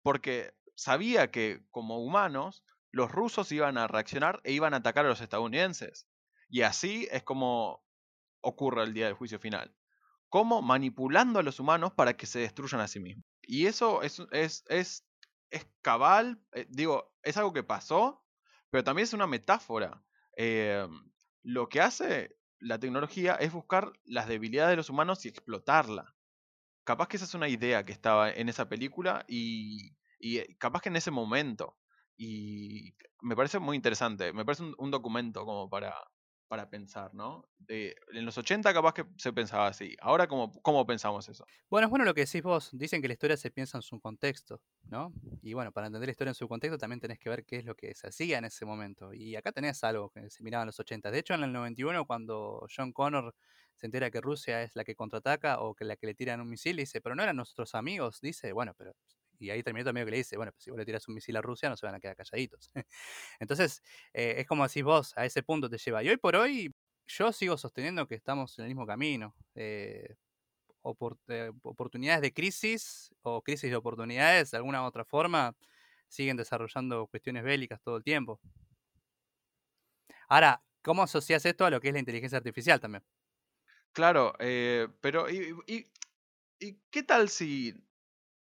[0.03, 5.09] Porque sabía que como humanos los rusos iban a reaccionar e iban a atacar a
[5.09, 6.09] los estadounidenses.
[6.49, 7.83] Y así es como
[8.43, 9.75] ocurre el día del juicio final.
[10.29, 13.25] Como manipulando a los humanos para que se destruyan a sí mismos.
[13.43, 15.07] Y eso es, es, es,
[15.51, 18.22] es cabal, eh, digo, es algo que pasó,
[18.73, 20.03] pero también es una metáfora.
[20.35, 20.89] Eh,
[21.43, 26.17] lo que hace la tecnología es buscar las debilidades de los humanos y explotarla.
[26.83, 30.81] Capaz que esa es una idea que estaba en esa película y, y eh, capaz
[30.81, 31.77] que en ese momento
[32.17, 35.95] y me parece muy interesante, me parece un, documento como para,
[36.53, 37.49] para pensar, ¿no?
[37.67, 41.47] En los 80 capaz que se pensaba así, ahora ¿cómo, ¿cómo pensamos eso?
[41.71, 43.99] Bueno, es bueno lo que decís vos, dicen que la historia se piensa en su
[43.99, 45.15] contexto, ¿no?
[45.41, 47.65] Y bueno, para entender la historia en su contexto también tenés que ver qué es
[47.65, 49.15] lo que se hacía en ese momento.
[49.15, 51.11] Y acá tenés algo que se miraba en los 80.
[51.11, 53.35] De hecho, en el 91, cuando John Connor
[53.77, 56.51] se entera que Rusia es la que contraataca o que la que le tiran un
[56.51, 58.93] misil, dice, pero no eran nuestros amigos, dice, bueno, pero
[59.43, 61.37] y ahí terminó también que le dice, bueno, pues si vos le tiras un misil
[61.37, 62.71] a Rusia no se van a quedar calladitos.
[63.41, 66.03] Entonces, eh, es como decís vos, a ese punto te lleva.
[66.03, 66.73] Y hoy por hoy,
[67.07, 69.35] yo sigo sosteniendo que estamos en el mismo camino.
[69.57, 70.15] Eh,
[71.29, 75.57] eh, oportunidades de crisis o crisis de oportunidades, de alguna u otra forma,
[76.09, 78.41] siguen desarrollando cuestiones bélicas todo el tiempo.
[80.29, 83.05] Ahora, ¿cómo asocias esto a lo que es la inteligencia artificial también?
[83.93, 84.33] Claro,
[85.01, 87.75] pero y, qué tal si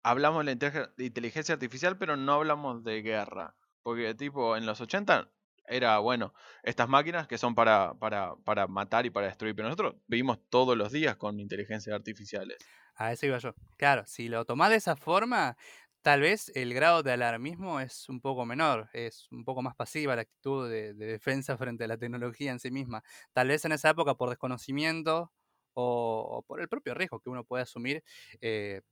[0.03, 3.55] hablamos de la inteligencia artificial, pero no hablamos de guerra.
[3.83, 5.31] Porque, tipo, en los 80
[5.67, 9.95] era, bueno, estas máquinas que son para, para, para matar y para destruir, pero nosotros
[10.07, 12.59] vivimos todos los días con inteligencias artificiales.
[12.97, 13.55] A eso iba yo.
[13.77, 15.57] Claro, si lo tomás de esa forma,
[16.03, 20.17] tal vez el grado de alarmismo es un poco menor, es un poco más pasiva
[20.17, 23.03] la actitud de, defensa frente a la tecnología en sí misma.
[23.33, 25.33] Tal vez en esa época por desconocimiento
[25.75, 28.03] o, por el propio riesgo que uno puede asumir,
[28.41, 28.83] eh,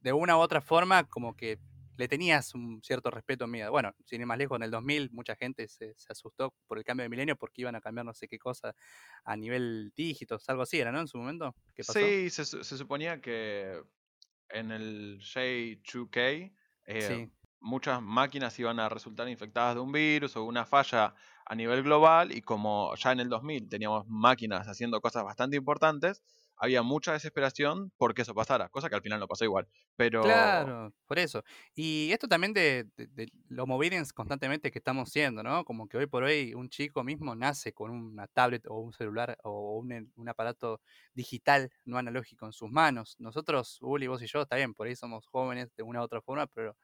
[0.00, 1.58] de una u otra forma, como que
[1.96, 3.70] le tenías un cierto respeto miedo.
[3.70, 7.02] Bueno, sin ir más lejos, en el 2000 mucha gente se, asustó por el cambio
[7.02, 8.74] de milenio porque iban a cambiar no sé qué cosa
[9.24, 11.00] a nivel dígitos, algo así era, ¿no?
[11.00, 11.54] En su momento.
[11.74, 12.00] ¿Qué pasó?
[12.00, 13.82] Sí, se, suponía que
[14.48, 16.52] en el J2K
[16.86, 21.82] eh, muchas máquinas iban a resultar infectadas de un virus o una falla a nivel
[21.82, 26.22] global y como ya en el 2000 teníamos máquinas haciendo cosas bastante importantes,
[26.60, 29.66] había mucha desesperación porque eso pasara, cosa que al final no pasó igual.
[29.96, 30.22] Pero...
[30.22, 31.42] Claro, por eso.
[31.74, 35.64] Y esto también de, de, los movidens constantemente que estamos siendo, ¿no?
[35.64, 39.38] Como que hoy por hoy un chico mismo nace con una tablet o un celular
[39.42, 40.82] o un, un aparato
[41.14, 43.16] digital, no analógico en sus manos.
[43.18, 46.20] Nosotros, Uli, vos y yo, está bien, por ahí somos jóvenes de una u otra
[46.20, 46.76] forma, pero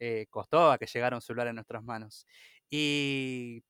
[0.00, 2.26] eh, costó a que llegara un celular en nuestras manos.
[2.68, 3.62] Y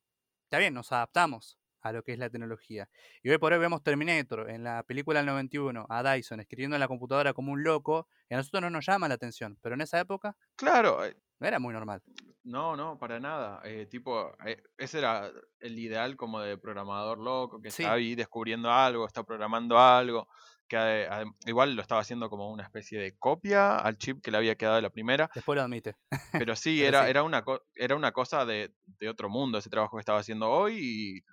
[0.44, 2.88] está bien, nos adaptamos a lo que es la tecnología.
[3.22, 6.80] Y hoy por hoy vemos Terminator en la película del 91 a Dyson escribiendo en
[6.80, 9.82] la computadora como un loco y a nosotros no nos llama la atención, pero en
[9.82, 10.36] esa época...
[10.56, 11.04] Claro.
[11.04, 12.00] Eh, no era muy normal.
[12.44, 13.60] No, no, para nada.
[13.64, 15.28] Eh, tipo, eh, ese era
[15.58, 20.28] el ideal como de programador loco, que está ahí descubriendo algo, está programando algo,
[20.68, 21.08] que
[21.46, 24.76] igual lo estaba haciendo como una especie de copia al chip que le había quedado
[24.76, 25.30] de la primera.
[25.34, 25.96] Después lo admite.
[26.46, 27.44] Pero sí, era, Era, una,
[27.74, 31.24] era una cosa de, de otro mundo ese trabajo que estaba haciendo hoy y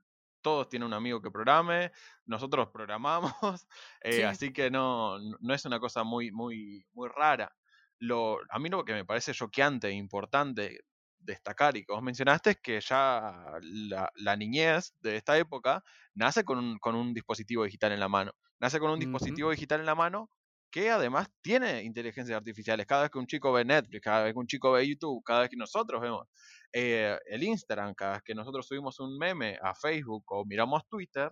[0.42, 1.92] todos tienen un amigo que programe,
[2.26, 3.34] nosotros programamos,
[4.02, 7.56] eh, así que no, no es una cosa muy, muy, muy rara.
[8.00, 10.86] Lo, a mí lo que me parece choqueante e importante
[11.20, 15.84] destacar y que vos mencionaste es que ya la, niñez de esta época
[16.14, 18.32] nace con un, con un, dispositivo digital en la mano.
[18.60, 20.30] Nace con un dispositivo digital en la mano
[20.72, 22.86] que además tiene inteligencias artificiales.
[22.86, 25.42] Cada vez que un chico ve Netflix, cada vez que un chico ve YouTube, cada
[25.42, 26.28] vez que nosotros vemos
[26.74, 31.32] eh, el Instagram, cada vez que nosotros subimos un meme a Facebook o miramos Twitter,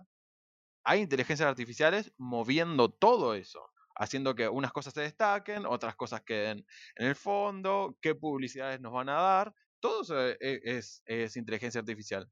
[0.84, 3.60] hay inteligencias artificiales moviendo todo eso,
[3.94, 6.64] haciendo que unas cosas se destaquen, otras cosas queden
[6.96, 9.54] en el fondo, qué publicidades nos van a dar.
[9.80, 12.28] Todo eso e, es, es inteligencia artificial.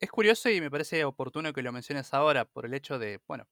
[0.00, 3.48] Es curioso y me parece oportuno que lo menciones ahora por el hecho de, bueno,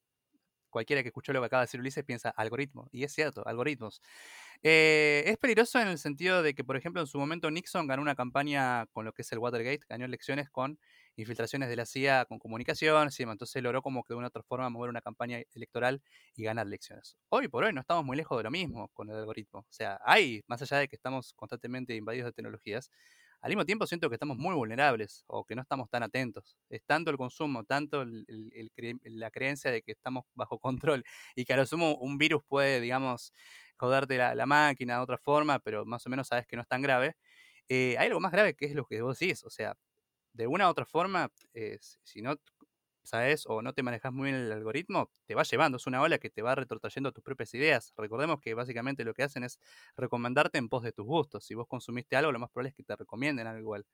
[0.69, 4.01] cualquiera que escuchó lo que acaba de decir Ulises piensa algoritmo, y es cierto, algoritmos.
[4.63, 8.01] Eh, es peligroso en el sentido de que, por ejemplo, en su momento Nixon ganó
[8.01, 10.79] una campaña con lo que es el Watergate, ganó elecciones con
[11.15, 13.23] infiltraciones de la CIA, con comunicación, ¿sí?
[13.23, 16.01] entonces logró como que de una otra forma mover una campaña electoral
[16.35, 17.17] y ganar elecciones.
[17.29, 19.59] Hoy por hoy no estamos muy lejos de lo mismo con el algoritmo.
[19.59, 22.91] O sea, hay, más allá de que estamos constantemente invadidos de tecnologías,
[23.47, 26.57] al mismo tiempo siento que estamos muy vulnerables o que no estamos tan atentos.
[26.69, 30.59] Es tanto el consumo, tanto la creencia de que estamos bajo
[30.99, 33.31] control y que a lo sumo un virus puede, digamos,
[33.77, 36.81] joderte la, máquina de otra forma, pero más o menos sabes que no es tan
[36.81, 37.15] grave.
[37.69, 39.77] Eh, hay algo más grave que es lo que vos decís, o sea,
[40.33, 42.35] de una u otra forma, eh, si no
[43.07, 46.17] sabes o no te manejas muy bien el algoritmo, te va llevando, es una ola
[46.19, 47.93] que te va retrotrayendo tus propias ideas.
[47.97, 49.59] Recordemos que básicamente lo que hacen es
[49.95, 51.45] recomendarte en pos de tus gustos.
[51.45, 53.85] Si vos consumiste algo, lo más probable es que te recomienden algo igual.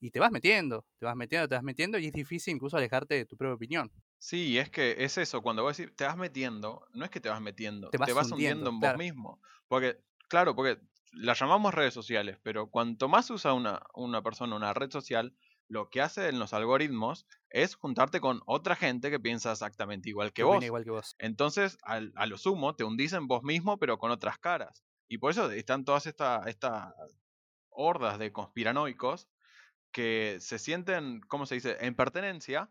[0.00, 3.14] Y te vas metiendo, te vas metiendo, te vas metiendo y es difícil incluso alejarte
[3.14, 3.92] de tu propia opinión.
[4.18, 7.28] Sí, es que es eso, cuando vos decís te vas metiendo, no es que te
[7.28, 9.40] vas metiendo, te vas, hundiendo, en vos mismo.
[9.66, 9.98] Porque,
[10.28, 10.80] claro, porque
[11.12, 15.34] la llamamos redes sociales, pero cuanto más usa una, una persona una red social,
[15.68, 20.32] lo que hace en los algoritmos es juntarte con otra gente que piensa exactamente igual
[20.32, 20.62] que, vos.
[20.62, 21.14] igual que vos.
[21.18, 24.84] Entonces, a lo sumo, te hundís en vos mismo, pero con otras caras.
[25.08, 26.94] Y por eso están todas estas esta
[27.70, 29.28] hordas de conspiranoicos
[29.92, 32.70] que se sienten, ¿cómo se dice?, en pertenencia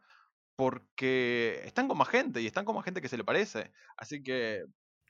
[0.55, 3.71] porque están con más gente y están con más gente que se le parece.
[3.97, 4.63] Así que...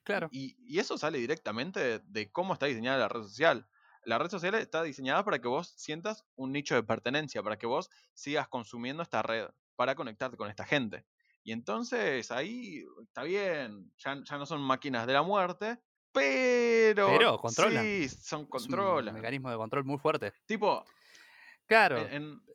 [0.03, 0.29] Claro.
[0.31, 3.67] Y, y eso sale directamente de cómo está diseñada la red social
[4.03, 7.67] la red social está diseñada para que vos sientas un nicho de pertenencia, para que
[7.67, 11.05] vos sigas consumiendo esta red, para conectarte con esta gente.
[11.43, 15.79] Y entonces ahí está bien, ya, no son máquinas de la muerte,
[16.11, 17.07] pero.
[17.07, 17.83] Pero controlan.
[17.83, 19.15] Sí, son controlan.
[19.15, 20.33] un mecanismo de control muy fuerte.
[20.45, 20.83] Tipo.
[21.65, 22.05] Claro.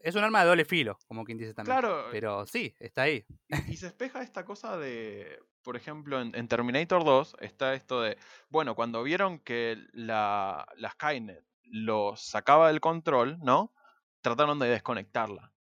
[0.02, 1.78] es un arma de doble filo, como quien dice también.
[1.78, 2.08] Claro.
[2.10, 3.24] Pero sí, está ahí.
[3.48, 8.16] y se espeja esta cosa de por ejemplo, en, Terminator 2 está esto de,
[8.50, 13.74] bueno, cuando vieron que la, la Skynet los sacaba del control, ¿no?
[14.20, 15.52] Trataron de desconectarla.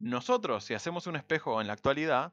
[0.00, 2.32] Nosotros, si hacemos un espejo en la actualidad,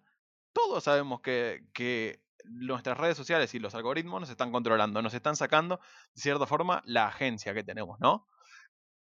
[0.51, 5.35] todos sabemos que, que nuestras redes sociales y los algoritmos nos están controlando, nos están
[5.35, 5.79] sacando,
[6.15, 8.27] de cierta forma, la agencia que tenemos, ¿no?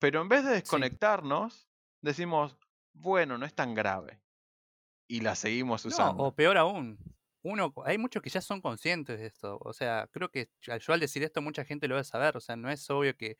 [0.00, 1.68] Pero en vez de desconectarnos,
[2.00, 2.58] decimos,
[2.92, 4.20] bueno, no es tan grave.
[5.06, 6.24] Y la seguimos usando.
[6.24, 6.98] o peor aún,
[7.42, 9.58] uno, hay muchos que ya son conscientes de esto.
[9.62, 12.36] O sea, creo que yo al decir esto mucha gente lo va a saber.
[12.36, 13.36] O sea, no es obvio que,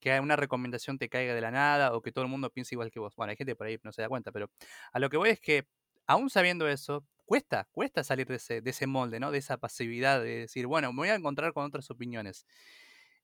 [0.00, 2.90] que una recomendación te caiga de la nada o que todo el mundo piense igual
[2.90, 3.14] que vos.
[3.16, 4.50] Bueno, hay gente por ahí no se da cuenta, pero
[4.92, 5.66] a lo que voy es que,
[6.06, 9.30] aún sabiendo eso, cuesta, cuesta salir de ese, de ese molde, ¿no?
[9.30, 12.46] De esa pasividad de decir, bueno, me voy a encontrar con otras opiniones.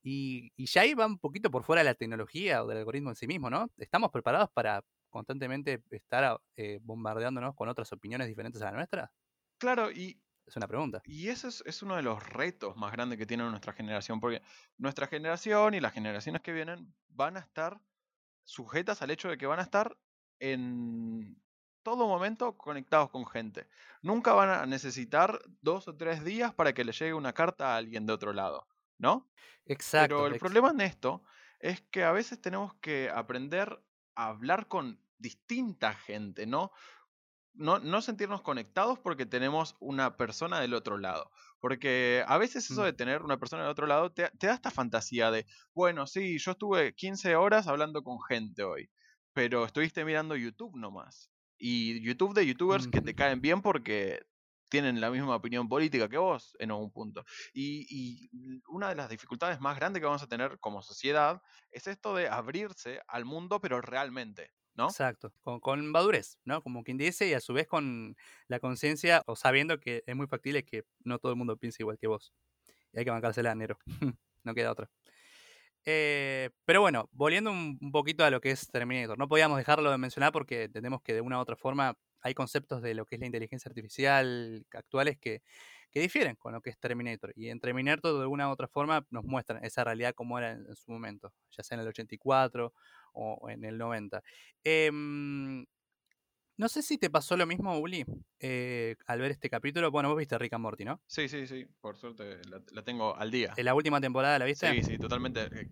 [0.03, 3.11] Y, y ya ahí va un poquito por fuera de la tecnología o del algoritmo
[3.11, 3.71] en sí mismo, ¿no?
[3.79, 9.13] Estamos preparados para constantemente estar eh, bombardeándonos con otras opiniones diferentes a la nuestra.
[9.61, 10.21] Claro, y...
[10.47, 11.01] Es una pregunta.
[11.05, 14.43] Y ese es, uno de los retos más grandes que tiene nuestra generación, porque
[14.79, 17.81] nuestra generación y las generaciones que vienen van a estar
[18.43, 19.97] sujetas al hecho de que van a estar
[20.41, 21.41] en
[21.85, 23.69] todo momento conectados con gente.
[24.03, 27.77] Nunca van a necesitar dos o tres días para que le llegue una carta a
[27.77, 28.67] alguien de otro lado,
[28.99, 29.31] ¿no?
[29.67, 30.17] Exacto.
[30.17, 31.23] Pero el problema en esto
[31.61, 33.81] es que a veces tenemos que aprender
[34.17, 36.73] a hablar con distinta gente, ¿no?
[37.55, 41.31] No, no sentirnos conectados porque tenemos una persona del otro lado.
[41.61, 42.85] Porque a veces eso mm.
[42.85, 46.53] de tener una persona del otro lado te, da esta fantasía de, bueno, sí, yo
[46.53, 48.91] estuve 15 horas hablando con gente hoy,
[49.33, 51.31] pero estuviste mirando YouTube nomás.
[51.59, 54.21] Y YouTube de youtubers que te caen bien porque
[54.71, 57.25] tienen la misma opinión política que vos en algún punto.
[57.53, 61.87] Y, y, una de las dificultades más grandes que vamos a tener como sociedad es
[61.87, 64.53] esto de abrirse al mundo, pero realmente.
[64.77, 66.63] Exacto, con, con, madurez, ¿no?
[66.63, 68.17] Como quien dice, y a su vez con
[68.49, 71.99] la conciencia o sabiendo que es muy factible que no todo el mundo piense igual
[71.99, 72.33] que vos.
[72.93, 73.79] Y hay que bancársela a Nero,
[74.45, 74.91] no queda otra.
[75.87, 79.99] Eh, pero bueno, volviendo un, poquito a lo que es Terminator, no podíamos dejarlo de
[79.99, 83.21] mencionar porque entendemos que de una u otra forma hay conceptos de lo que es
[83.21, 85.43] la inteligencia artificial actuales que,
[85.91, 87.33] que difieren con lo que es Terminator.
[87.35, 90.67] Y en Terminator de una u otra forma nos muestran esa realidad como era en,
[90.67, 92.75] en su momento, ya sea en el 84
[93.15, 94.23] o en el 90.
[94.65, 95.65] Em,
[96.57, 98.05] No sé si te pasó lo mismo, Uli,
[98.39, 99.91] eh, al ver este capítulo.
[99.91, 101.01] Bueno, vos viste Rick and Morty, ¿no?
[101.07, 101.67] Sí, sí, sí.
[101.81, 103.55] Por suerte la, la tengo al día.
[103.57, 104.71] ¿En la última temporada la viste?
[104.71, 105.45] Sí, sí, totalmente.
[105.45, 105.69] eh,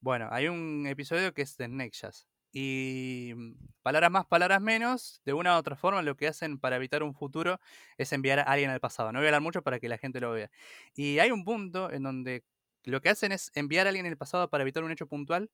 [0.00, 2.26] Bueno, hay un episodio que es de Jazz.
[2.50, 3.52] Y mm,
[3.82, 7.14] palabras más, palabras menos, de una u otra forma lo que hacen para evitar un
[7.14, 7.60] futuro
[7.96, 9.12] es enviar a alguien al pasado.
[9.12, 10.50] No voy a hablar mucho para que la gente lo vea.
[10.96, 12.44] Y hay un punto en donde
[12.84, 15.50] lo que hacen es enviar a alguien al pasado para evitar un hecho puntual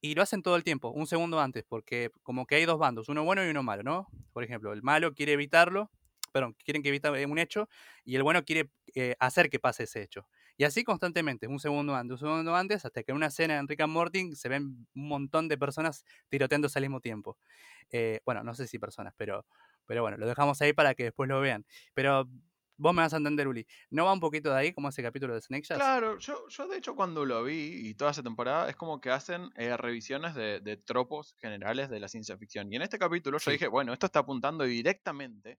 [0.00, 3.08] y lo hacen todo el tiempo, un segundo antes, porque como que hay dos bandos,
[3.08, 4.08] uno bueno y uno malo, ¿no?
[4.32, 5.90] Por ejemplo, el malo quiere evitarlo,
[6.32, 7.68] perdón, quieren que evite un hecho
[8.04, 10.26] y el bueno quiere eh, hacer que pase ese hecho.
[10.56, 13.66] Y así constantemente, un segundo antes, un segundo antes, hasta que en una escena en
[13.66, 17.38] Rick and Morty se ven un montón de personas tiroteándose al mismo tiempo.
[17.90, 19.46] Eh, bueno, no sé si personas, pero,
[19.86, 21.64] pero bueno, lo dejamos ahí para que después lo vean.
[21.94, 22.28] Pero
[22.80, 23.66] vos me vas a entender, Uli.
[23.90, 25.78] ¿No va un poquito de ahí como ese capítulo de Snake Jazz?
[25.78, 29.10] Claro, yo, yo de hecho cuando lo vi y toda esa temporada es como que
[29.10, 32.72] hacen eh, revisiones de, de tropos generales de la ciencia ficción.
[32.72, 35.58] Y en este capítulo yo dije, bueno, esto está apuntando directamente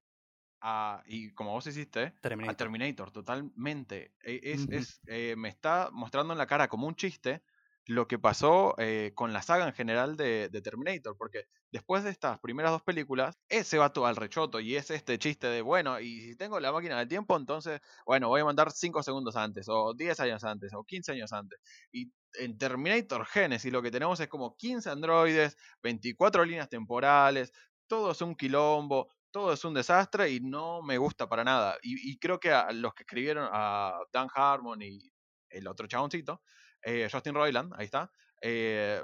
[0.61, 2.55] a, y como vos hiciste, a Terminator.
[2.55, 4.13] Terminator, totalmente.
[4.21, 7.43] E- Es, es, eh, me está mostrando en la cara como un chiste
[7.85, 12.39] lo que pasó eh, con la saga en general de, Terminator, porque después de estas
[12.39, 16.21] primeras dos películas, ese va todo al rechoto y es este chiste de, bueno, y
[16.21, 19.93] si tengo la máquina del tiempo, entonces, bueno, voy a mandar 5 segundos antes, o
[19.93, 21.59] 10 años antes, o 15 años antes.
[21.91, 27.51] Y en Terminator Genesis lo que tenemos es como 15 androides, 24 líneas temporales,
[27.87, 31.77] todo es un quilombo, todo es un desastre y no me gusta para nada.
[31.81, 35.11] Y, y creo que a los que escribieron, a Dan Harmon y
[35.49, 36.41] el otro chaboncito,
[36.83, 38.11] eh, Justin Roiland, ahí está,
[38.41, 39.01] eh,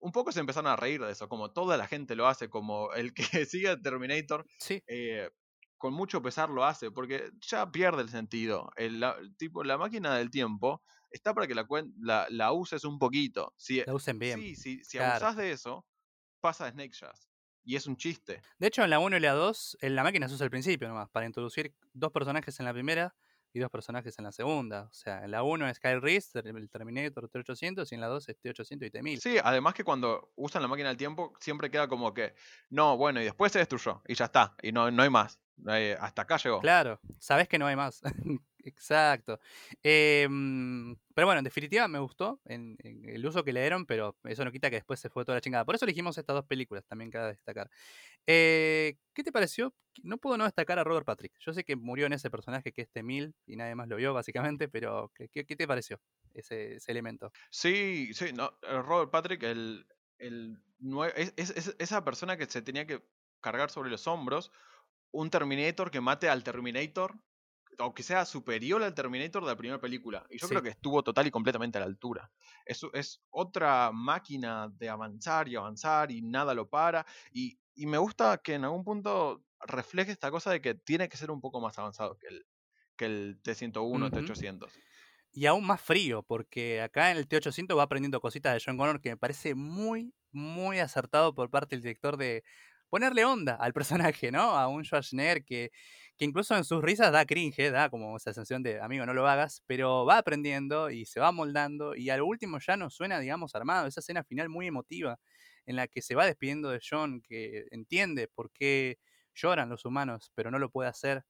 [0.00, 2.92] un poco se empezaron a reír de eso, como toda la gente lo hace, como
[2.92, 5.30] el que sigue a Terminator, Sí, eh,
[5.78, 8.70] con mucho pesar lo hace, porque ya pierde el sentido.
[8.76, 11.66] El, la, tipo, la máquina del tiempo está para que la,
[12.00, 13.52] la, la uses un poquito.
[13.56, 14.40] Si, la usen bien.
[14.40, 15.12] sí, si, si claro.
[15.12, 15.86] abusás de eso,
[16.40, 17.28] pasa a Snake Jazz.
[17.64, 18.42] Y es un chiste.
[18.58, 20.86] De hecho, en la 1 y la 2, en la máquina se usa al principio
[20.86, 23.14] nomás, para introducir dos personajes en la primera
[23.54, 24.82] y dos personajes en la segunda.
[24.82, 28.28] O sea, en la 1 es Kyle Reese, el Terminator T800, y en la 2
[28.28, 29.20] es T800 y T1000.
[29.20, 32.34] Sí, además que cuando usan la máquina del tiempo, siempre queda como que,
[32.70, 35.40] no, bueno, y después se destruyó, y ya está, y no, no hay más.
[35.68, 36.60] Eh, hasta acá llegó.
[36.60, 38.02] Claro, sabes que no hay más.
[38.64, 39.38] Exacto.
[39.82, 44.50] Em, pero bueno, en definitiva me gustó el uso que le dieron, pero eso no
[44.50, 45.64] quita que después se fue toda la chingada.
[45.64, 47.70] Por eso elegimos estas dos películas, también cabe destacar.
[48.26, 49.74] Eh, ¿Qué te pareció?
[50.02, 51.32] No puedo no destacar a Robert Patrick.
[51.38, 54.14] Yo sé que murió en ese personaje que es T-1000 y nadie más lo vio,
[54.14, 56.00] básicamente, pero ¿qué, te pareció
[56.32, 57.32] ese, elemento?
[57.50, 59.86] Sí, sí, no, eh, Robert Patrick, el,
[60.18, 60.58] el
[61.36, 63.02] esa persona que se tenía que
[63.40, 64.50] cargar sobre los hombros
[65.14, 67.14] un Terminator que mate al Terminator,
[67.78, 70.26] o que sea superior al Terminator de la primera película.
[70.30, 72.32] Y yo creo que estuvo total y completamente a la altura.
[72.64, 77.06] Es, es otra máquina de avanzar y avanzar y nada lo para.
[77.32, 81.16] Y, y me gusta que en algún punto refleje esta cosa de que tiene que
[81.16, 82.46] ser un poco más avanzado que el,
[82.96, 84.10] que el T101, Ujú.
[84.10, 84.80] T800.
[85.32, 89.00] Y aún más frío, porque acá en el T800 va aprendiendo cositas de John Connor
[89.00, 92.44] que me parece muy, muy acertado por parte del director de
[92.88, 93.72] ponerle onda al
[94.14, 94.42] personaje, ¿no?
[94.56, 95.72] A un Schwarzenegger que,
[96.18, 99.26] que incluso en sus risas da cringe, da como esa sensación de, amigo, no lo
[99.28, 103.54] hagas, pero va aprendiendo y se va moldando y al último ya no suena, digamos,
[103.54, 103.86] armado.
[103.86, 105.18] Esa escena final muy emotiva
[105.66, 108.98] en la que se va despidiendo de John, que entiende por qué
[109.34, 111.24] lloran los humanos, pero no lo puede hacer.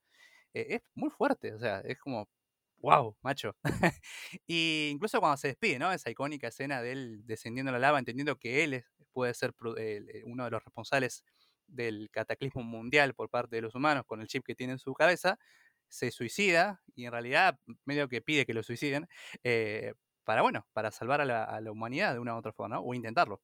[0.54, 2.28] eh, es muy fuerte, o sea, es como,
[2.78, 3.56] wow, macho.
[4.46, 5.92] y incluso cuando se despide, ¿no?
[5.92, 10.22] Esa icónica escena de él descendiendo la lava, entendiendo que él es- puede ser eh,
[10.26, 11.24] uno de los responsables
[11.66, 14.94] del cataclismo mundial por parte de los humanos con el chip que tiene en su
[14.94, 15.38] cabeza,
[15.88, 19.08] se suicida y en realidad medio que pide que lo suiciden
[19.42, 19.94] eh,
[20.24, 21.24] para, bueno, para salvar a
[21.60, 22.80] la, humanidad de una u otra forma.
[22.80, 23.40] O intentarlo.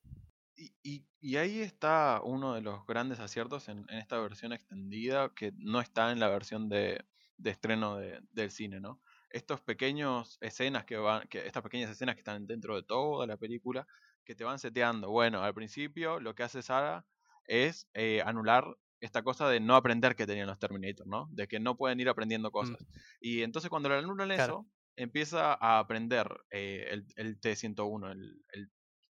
[0.83, 6.11] Y, ahí está uno de los grandes aciertos en, esta versión extendida que no está
[6.13, 7.05] en la versión de,
[7.45, 9.01] estreno de- del cine, ¿no?
[9.31, 13.87] Estos pequeños escenas que van, estas pequeñas escenas que están dentro de toda la película,
[14.25, 15.11] que te van seteando.
[15.11, 17.07] Bueno, al principio lo que hace Sara
[17.45, 21.29] es eh, anular esta cosa de no aprender que tenían los Terminator, ¿no?
[21.33, 22.77] De que no pueden ir aprendiendo cosas.
[23.21, 24.35] Y entonces cuando le anulan Mm.
[24.35, 24.53] Claro.
[24.53, 24.67] eso,
[24.97, 28.71] empieza a aprender eh, el, el T101, el, el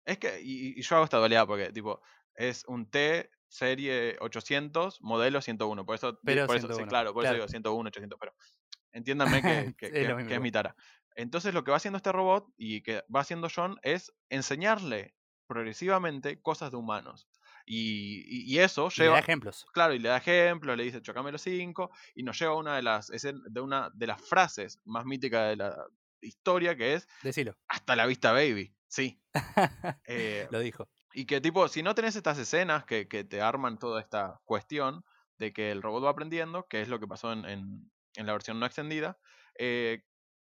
[0.07, 2.01] es que, y, y yo hago esta dualidad porque, tipo,
[2.35, 5.87] es un T serie 800, modelo 101.
[5.87, 8.35] Por eso, Pero por eso sí, 101, claro, por eso digo 101, 800, pero
[8.93, 9.41] entiéndanme
[9.75, 9.93] que, que- Es
[10.27, 10.75] que- es mi tara.
[11.16, 15.14] Entonces, lo que va haciendo este robot y que va haciendo John es enseñarle
[15.47, 17.29] progresivamente cosas de humanos.
[17.67, 19.19] Y, y- y eso Y le da lleva.
[19.21, 19.67] ejemplos.
[19.73, 22.77] Claro, y le da ejemplos, le dice chocame los cinco, y nos lleva a una
[22.77, 25.87] de las, de una de las frases más míticas de la
[26.21, 27.57] historia, que es Decilo.
[27.69, 28.75] hasta la vista, baby.
[28.89, 29.21] Sí.
[30.07, 30.89] Eh, Lo dijo.
[31.12, 35.05] Y que tipo, si no tenés estas escenas que, que te arman toda esta cuestión
[35.39, 38.33] de que el robot va aprendiendo, que es lo que pasó en, en, en la
[38.33, 39.19] versión no extendida,
[39.59, 40.03] eh,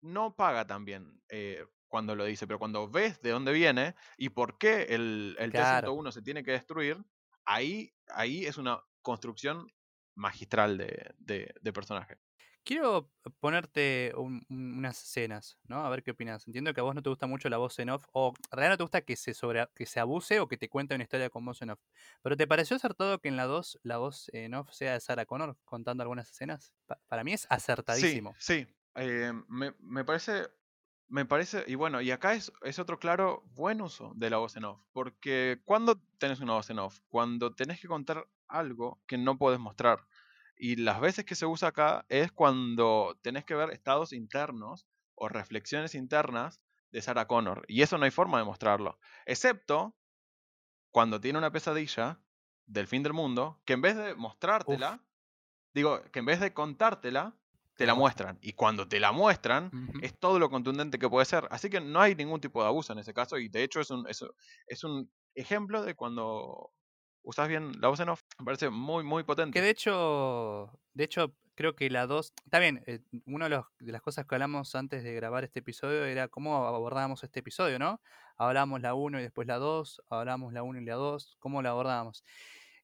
[0.02, 4.30] no paga tan bien eh, cuando lo dice, pero cuando ves de dónde viene y
[4.30, 5.94] por qué el, el Claro.
[5.94, 7.04] T-101 se tiene que destruir,
[7.46, 9.72] ahí, ahí es una construcción
[10.16, 12.18] magistral de, de, de personaje.
[12.64, 15.86] Quiero ponerte un- un- unas escenas, ¿no?
[15.86, 16.46] A ver qué opinas.
[16.48, 18.74] Entiendo que a vos no te gusta mucho la voz en off, o en realidad
[18.74, 21.30] no te gusta que se, sobre, que se abuse o que te cuente una historia
[21.30, 21.80] con voz en off.
[22.22, 25.26] Pero ¿te pareció acertado que en la 2 la voz en off sea de Sarah
[25.26, 26.74] Connor contando algunas escenas?
[26.86, 27.48] Pa- para mí es
[27.86, 28.38] Sí, acertadísimo.
[28.38, 28.68] sí.
[28.96, 30.48] eh, me, me parece.
[31.10, 31.64] Me parece.
[31.68, 34.82] Y bueno, y acá es, es otro claro buen uso de la voz en off.
[34.92, 39.60] Porque cuando tenés una voz en off, cuando tenés que contar algo que no puedes
[39.60, 40.06] mostrar.
[40.58, 45.30] Y las veces que se usa acá es cuando tenés que ver estados internos o
[45.30, 47.64] reflexiones internas de Sarah Connor.
[47.68, 49.00] Y eso no hay forma de mostrarlo.
[49.26, 49.96] Excepto
[50.92, 52.20] cuando tiene una pesadilla
[52.66, 55.04] del fin del mundo, que en vez de mostrártela,
[55.74, 57.36] digo, que en vez de contártela,
[57.78, 58.38] te la muestran.
[58.42, 61.48] Y cuando te la muestran, es todo lo contundente que puede ser.
[61.52, 63.38] Así que no hay ningún tipo de abuso en ese caso.
[63.38, 64.26] Y de hecho es un, es,
[64.68, 66.72] es un ejemplo de cuando
[67.24, 68.22] usas bien la voz en off.
[68.40, 69.62] Me parece muy, muy Que potente.
[69.62, 72.34] de hecho, de hecho, creo que la 2.
[72.46, 75.60] Está bien, eh, una de, los- de las cosas que hablamos antes de grabar este
[75.60, 78.02] episodio era cómo abordábamos este episodio, ¿no?
[78.38, 81.70] Hablábamos la 1 y después la 2, hablábamos la 1 y la 2, cómo la
[81.72, 82.24] abordábamos.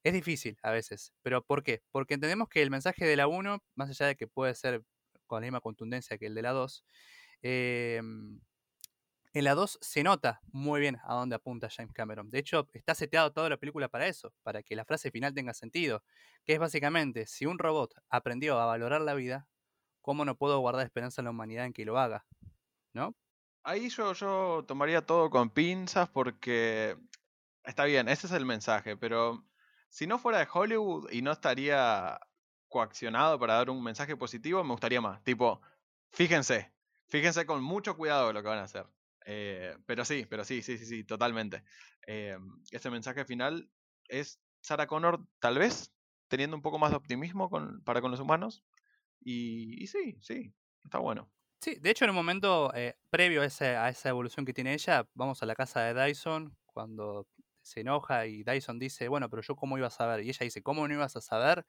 [0.04, 1.82] Es difícil a veces, pero ¿por qué?
[1.92, 4.84] Porque entendemos que el mensaje de la 1, más allá de que puede ser
[5.28, 6.86] con la misma contundencia que el de la 2,
[7.42, 8.02] eh,
[9.36, 12.30] en la 2 se nota muy bien a dónde apunta James Cameron.
[12.30, 15.56] De hecho, está seteado toda la película para eso, para que la frase final tenga
[15.56, 16.04] sentido.
[16.46, 19.48] Que es básicamente, si un robot aprendió a valorar la vida,
[20.02, 22.28] ¿cómo no puedo guardar esperanza en la humanidad en que lo haga?
[22.94, 23.16] ¿No?
[23.64, 26.96] Ahí yo, yo tomaría todo con pinzas porque
[27.64, 29.44] está bien, ese es el mensaje, pero
[29.94, 32.20] si no fuera de Hollywood y no estaría
[32.68, 35.24] coaccionado para dar un mensaje positivo, me gustaría más.
[35.24, 35.62] Tipo,
[36.10, 36.74] fíjense,
[37.06, 38.88] fíjense con mucho cuidado lo que van a hacer.
[39.28, 41.64] Eh, pero sí, pero sí, sí, sí, sí, totalmente.
[42.08, 42.36] Eh,
[42.72, 43.70] ese mensaje final
[44.08, 45.94] es Sarah Connor, tal vez,
[46.28, 48.64] teniendo un poco más de optimismo con, para con los humanos.
[49.20, 51.32] Y, sí, sí, está bueno.
[51.62, 55.08] Sí, de hecho en un momento eh, previo a, a esa evolución que tiene ella,
[55.14, 57.28] vamos a la casa de Dyson cuando
[57.64, 60.24] se enoja y Dyson dice, bueno, pero yo cómo iba a saber.
[60.24, 61.66] Y ella dice, ¿cómo no ibas a saber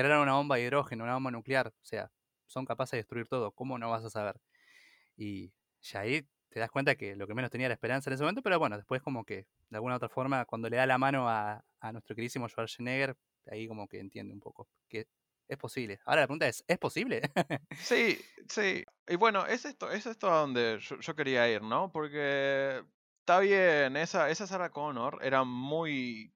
[0.00, 1.68] era una bomba de hidrógeno, una bomba nuclear?
[1.68, 2.10] O sea,
[2.46, 4.40] son capaces de destruir todo, ¿cómo no vas a saber?
[5.16, 8.22] Y ya ahí te das cuenta que lo que menos tenía era esperanza en ese
[8.22, 11.28] momento, pero bueno, después como que de alguna otra forma, cuando le da la mano
[11.28, 13.16] a, nuestro queridísimo Schwarzenegger,
[13.50, 15.08] ahí como que entiende un poco que
[15.48, 15.98] es posible.
[16.04, 17.22] Ahora la pregunta es, ¿es posible?
[17.76, 18.18] Sí,
[18.48, 18.84] sí.
[19.08, 21.90] Y bueno, es esto, es esto a donde yo quería ir, ¿no?
[21.90, 22.82] Porque
[23.22, 26.34] está bien, esa, esa Sarah Connor era muy,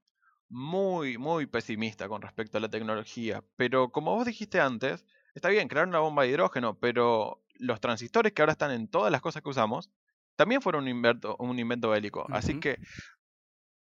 [0.48, 3.42] muy, muy pesimista con respecto a la tecnología.
[3.56, 8.32] Pero como vos dijiste antes, está bien, crear una bomba de hidrógeno, pero los transistores
[8.32, 9.90] que ahora están en todas las cosas que usamos,
[10.36, 12.24] también fueron un invento, un invento bélico.
[12.30, 12.78] Así que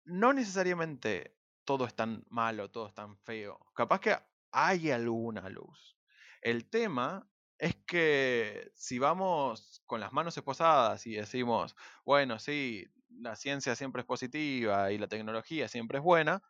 [0.05, 1.37] no necesariamente
[1.67, 3.61] todo es tan malo, todo es tan feo.
[3.75, 4.17] Capaz que
[4.51, 5.99] hay alguna luz.
[6.41, 7.29] El tema
[7.59, 14.01] es que si vamos con las manos esposadas y decimos, bueno, sí, la ciencia siempre
[14.01, 16.43] es positiva y la tecnología siempre es buena,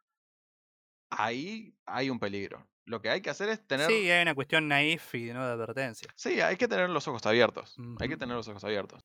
[1.11, 2.66] ahí hay un peligro.
[2.86, 3.86] Lo que hay que hacer es tener...
[3.86, 6.09] Sí, hay una cuestión naif y no de advertencia.
[6.16, 7.76] Sí, hay que tener los ojos abiertos.
[7.98, 9.02] Hay que tener los ojos abiertos.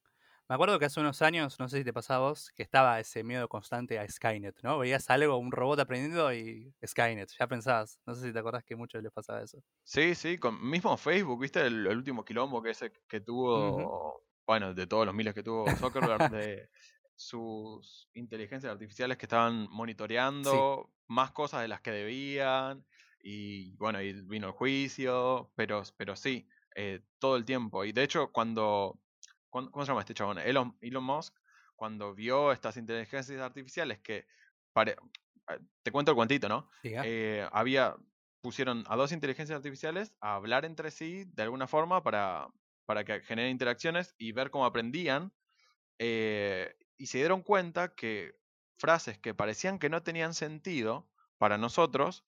[0.50, 3.00] Me acuerdo que hace unos años, no sé si te pasaba a vos, que estaba
[3.00, 4.80] ese miedo constante a Skynet, ¿no?
[4.80, 8.00] Veías algo, un robot aprendiendo y Skynet, ya pensabas.
[8.06, 9.64] No sé si te acordás que mucho les pasaba eso.
[9.84, 11.62] Sí, sí, con mismo Facebook, ¿viste?
[11.66, 15.74] El, el último quilombo que ese que tuvo, bueno, de todos los miles que tuvo
[15.76, 16.70] Zuckerberg, de
[17.16, 22.86] sus inteligencias artificiales que estaban monitoreando más cosas de las que debían,
[23.20, 27.84] y bueno, y vino el juicio, pero, pero sí, eh, todo el tiempo.
[27.84, 29.02] Y de hecho, cuando-
[29.50, 30.40] ¿cómo se llama este chabón?
[30.40, 31.36] Elon, Elon Musk,
[31.76, 34.26] cuando vio estas inteligencias artificiales que,
[34.74, 34.96] pare-
[35.50, 36.70] eh, te cuento el cuentito, ¿no?
[37.02, 37.96] Eh, había
[38.42, 42.48] pusieron a dos inteligencias artificiales a hablar entre sí de alguna forma para,
[42.86, 45.34] para que generen interacciones y ver cómo aprendían.
[46.00, 48.36] eh, y se dieron cuenta que
[48.78, 52.26] frases que parecían que no tenían sentido para nosotros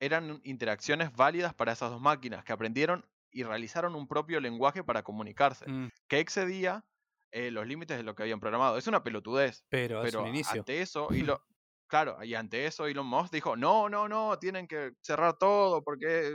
[0.00, 5.02] eran interacciones válidas para esas dos máquinas que aprendieron y realizaron un propio lenguaje para
[5.02, 6.84] comunicarse, Mm, que excedía
[7.32, 8.76] eh, los límites de lo que habían programado.
[8.78, 10.66] Es una pelotudez, pero es pero un inicio.
[10.66, 11.38] ante eso, Elon,
[11.86, 16.32] claro, y ante eso Elon Musk dijo, no, no, no, tienen que cerrar todo porque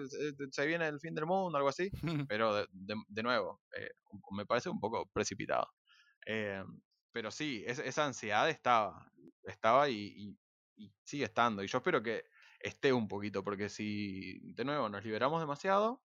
[0.52, 1.92] se, viene el fin del mundo, algo así.
[2.28, 5.68] Pero de, de- de nuevo, eh, un- me parece un poco precipitado.
[6.26, 6.64] Eh,
[7.12, 9.12] pero sí, es- esa ansiedad estaba.
[9.44, 10.38] estaba y, y-
[10.78, 11.64] y sigue estando.
[11.64, 12.24] Y yo espero que
[12.60, 16.04] esté un poquito, porque si de nuevo nos liberamos demasiado,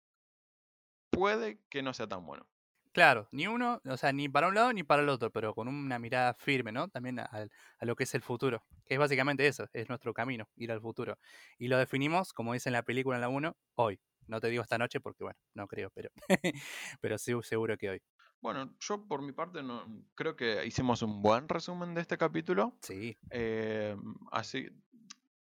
[1.09, 2.47] puede que no sea tan bueno.
[2.91, 5.67] Claro, ni uno, o sea, ni para un lado ni para el otro, pero con
[5.67, 6.87] una mirada firme, ¿no?
[6.87, 10.47] También a, a lo que es el futuro, que es básicamente eso, es nuestro camino,
[10.55, 11.17] ir al futuro.
[11.57, 13.99] Y lo definimos, como dice en la película en la 1, hoy.
[14.27, 16.09] No te digo esta noche porque, bueno, no creo, pero,
[17.01, 18.01] pero sí, seguro que hoy.
[18.41, 19.85] Bueno, yo por mi parte no,
[20.15, 22.77] creo que hicimos un buen resumen de este capítulo.
[22.81, 23.95] Sí, eh,
[24.31, 24.67] así,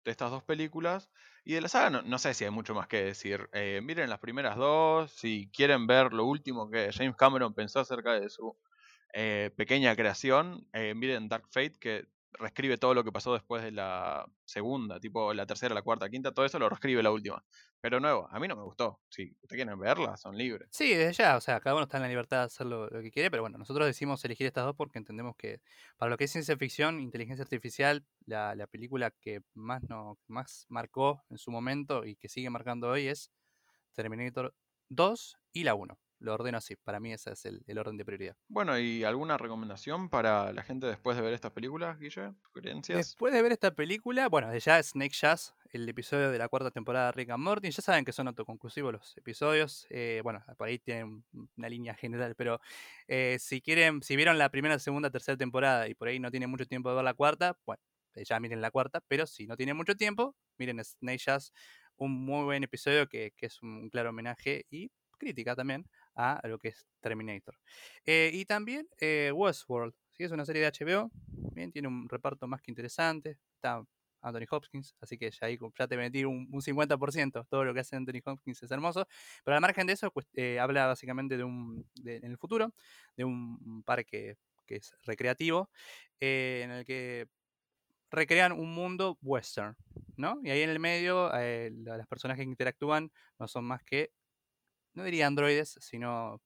[0.04, 1.10] de estas dos películas.
[1.44, 3.50] Y de la saga no, no sé si hay mucho más que decir.
[3.54, 8.14] Eh, miren las primeras dos, si quieren ver lo último que James Cameron pensó acerca
[8.20, 8.56] de su
[9.14, 13.72] eh, pequeña creación, eh, miren Dark Fate, que reescribe todo lo que pasó después de
[13.72, 17.44] la segunda, tipo la tercera, la cuarta, quinta, todo eso lo reescribe la última.
[17.80, 19.00] Pero nuevo, a mí no me gustó.
[19.10, 20.70] Si ustedes quieren verla, son libres.
[20.72, 23.12] Sí, desde ya, o sea, cada uno está en la libertad de hacer lo, que
[23.12, 25.62] quiere, pero bueno, nosotros decidimos elegir estas dos porque entendemos que
[25.98, 30.66] para lo que es ciencia ficción, inteligencia artificial, la, la película que más, no, más
[30.70, 33.32] marcó en su momento y que sigue marcando hoy es
[33.94, 34.54] Terminator
[34.90, 35.98] 2 y la 1.
[36.22, 38.36] Lo ordeno así, para mí ese es el, el orden de prioridad.
[38.48, 42.34] Bueno, ¿y alguna recomendación para la gente después de ver estas películas, Guille?
[42.44, 42.96] ¿Sugerencias?
[42.96, 47.08] Después de ver esta película, bueno, ya Snake Jazz, el episodio de la cuarta temporada
[47.08, 50.78] de Rick and Morty, ya saben que son autoconclusivos los episodios, eh, bueno, por ahí
[50.78, 51.24] tienen
[51.58, 52.62] una línea general, pero
[53.08, 56.52] eh, si quieren, si vieron la primera, segunda, tercera temporada y por ahí no tienen
[56.52, 57.82] mucho tiempo de ver la cuarta, bueno,
[58.14, 61.52] eh, ya miren la cuarta, pero si no tienen mucho tiempo, miren Snake Jazz,
[61.96, 66.60] un muy buen episodio que, que es un claro homenaje y crítica también a lo
[66.60, 67.58] que es Terminator.
[68.06, 70.24] Eh, y también eh, Westworld, ¿sí?
[70.24, 71.12] es una serie de HBO,
[71.54, 73.84] bien, tiene un reparto más que interesante, está
[74.22, 77.80] Anthony Hopkins, así que ya ahí ya te metí un, un 50%, todo lo que
[77.80, 79.08] hace Anthony Hopkins es hermoso,
[79.44, 82.74] pero al margen de eso, pues, eh, habla básicamente de un, en el futuro,
[83.18, 84.38] de un parque
[84.68, 85.70] que es recreativo,
[86.20, 87.28] en el que
[88.12, 89.76] recrean un mundo western,
[90.18, 90.40] ¿no?
[90.44, 94.12] Y ahí en el medio, la- las personas que interactúan no son más que,
[94.94, 96.42] no diría androides, sino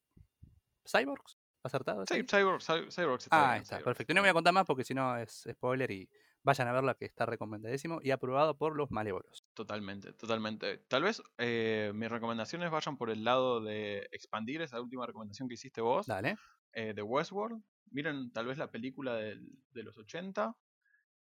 [0.88, 2.06] cyborgs, ¿acertado?
[2.08, 2.24] Sí.
[2.24, 4.14] Cyborg, Cy- Cyborg está Ah, bien, está, Cyborg, perfecto.
[4.14, 6.10] No está voy a contar más porque si no es spoiler y
[6.43, 9.43] vayan a verla que está recomendadísimo y aprobado por los malévolos.
[9.56, 10.78] Totalmente, totalmente.
[10.88, 15.56] Tal vez eh, mis recomendaciones vayan por el lado de expandir esa última recomendación que
[15.56, 16.38] hiciste vos, Dale.
[16.74, 17.64] eh, de Westworld.
[17.89, 20.56] Miren tal vez la película del- de los 80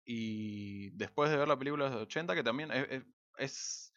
[0.03, 3.05] y después de ver la película de los 80, que también es, es-
[3.37, 3.93] es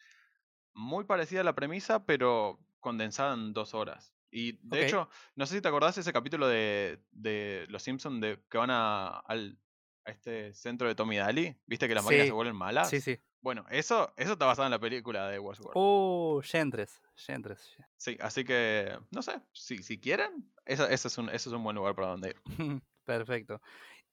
[0.73, 4.13] muy parecida a la premisa, pero condensada en dos horas.
[4.31, 8.39] Y de hecho, no sé si te acordás ese capítulo de, de Los Simpsons de
[8.49, 9.57] que van a, al,
[10.05, 11.57] a este centro de Tommy Daly.
[11.65, 12.89] ¿Viste que las máquinas se Sí, vuelven malas?
[12.89, 13.19] Sí, sí.
[13.41, 15.75] Bueno, eso, eso está basado en la película de Westworld.
[15.75, 17.01] Uh, Gentres.
[17.15, 17.75] Gentres.
[17.97, 21.75] Sí, así que, no sé, si, si quieren, ese es, un, ese es un buen
[21.75, 22.35] lugar para donde ir.
[23.05, 23.61] Perfecto.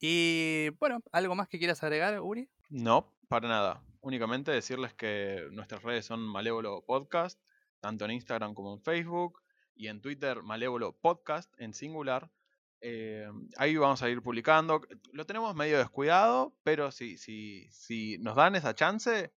[0.01, 2.49] Y bueno, ¿algo más que quieras agregar, Uri?
[2.69, 3.83] No, para nada.
[4.01, 7.41] Únicamente decirles que nuestras redes son Malévolo Podcast,
[7.87, 9.41] tanto en Instagram como en Facebook,
[9.76, 12.30] y en Twitter Malévolo Podcast en singular.
[12.80, 14.80] Eh, ahí vamos a ir publicando.
[15.12, 19.32] Lo tenemos medio descuidado, pero si, si, si nos dan esa chance,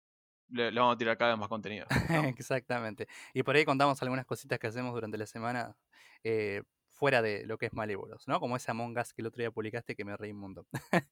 [0.50, 1.86] le, vamos a tirar cada vez más contenido.
[2.38, 3.08] Exactamente.
[3.34, 5.76] Y por ahí contamos algunas cositas que hacemos durante la semana
[6.24, 8.40] eh, fuera de lo que es Malévolos, ¿no?
[8.40, 10.56] Como ese Among Us que el otro día publicaste que me reí un.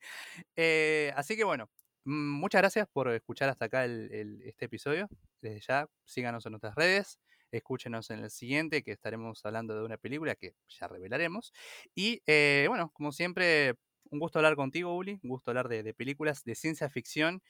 [0.55, 1.69] Eh, así que bueno,
[2.05, 5.09] mm, muchas gracias por escuchar hasta acá este episodio.
[5.41, 7.19] Desde ya, síganos en nuestras redes,
[7.58, 11.53] escúchenos en el siguiente que estaremos hablando de una película que ya revelaremos.
[11.95, 13.76] Y eh, bueno, como siempre,
[14.12, 17.41] un gusto hablar contigo, Uli, un gusto hablar de, de películas de ciencia ficción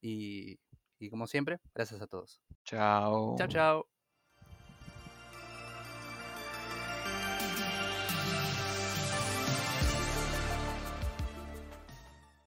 [0.00, 0.58] y,
[0.98, 2.40] y como siempre, gracias a todos.
[2.64, 3.34] Chao.
[3.36, 3.93] Chao, chao.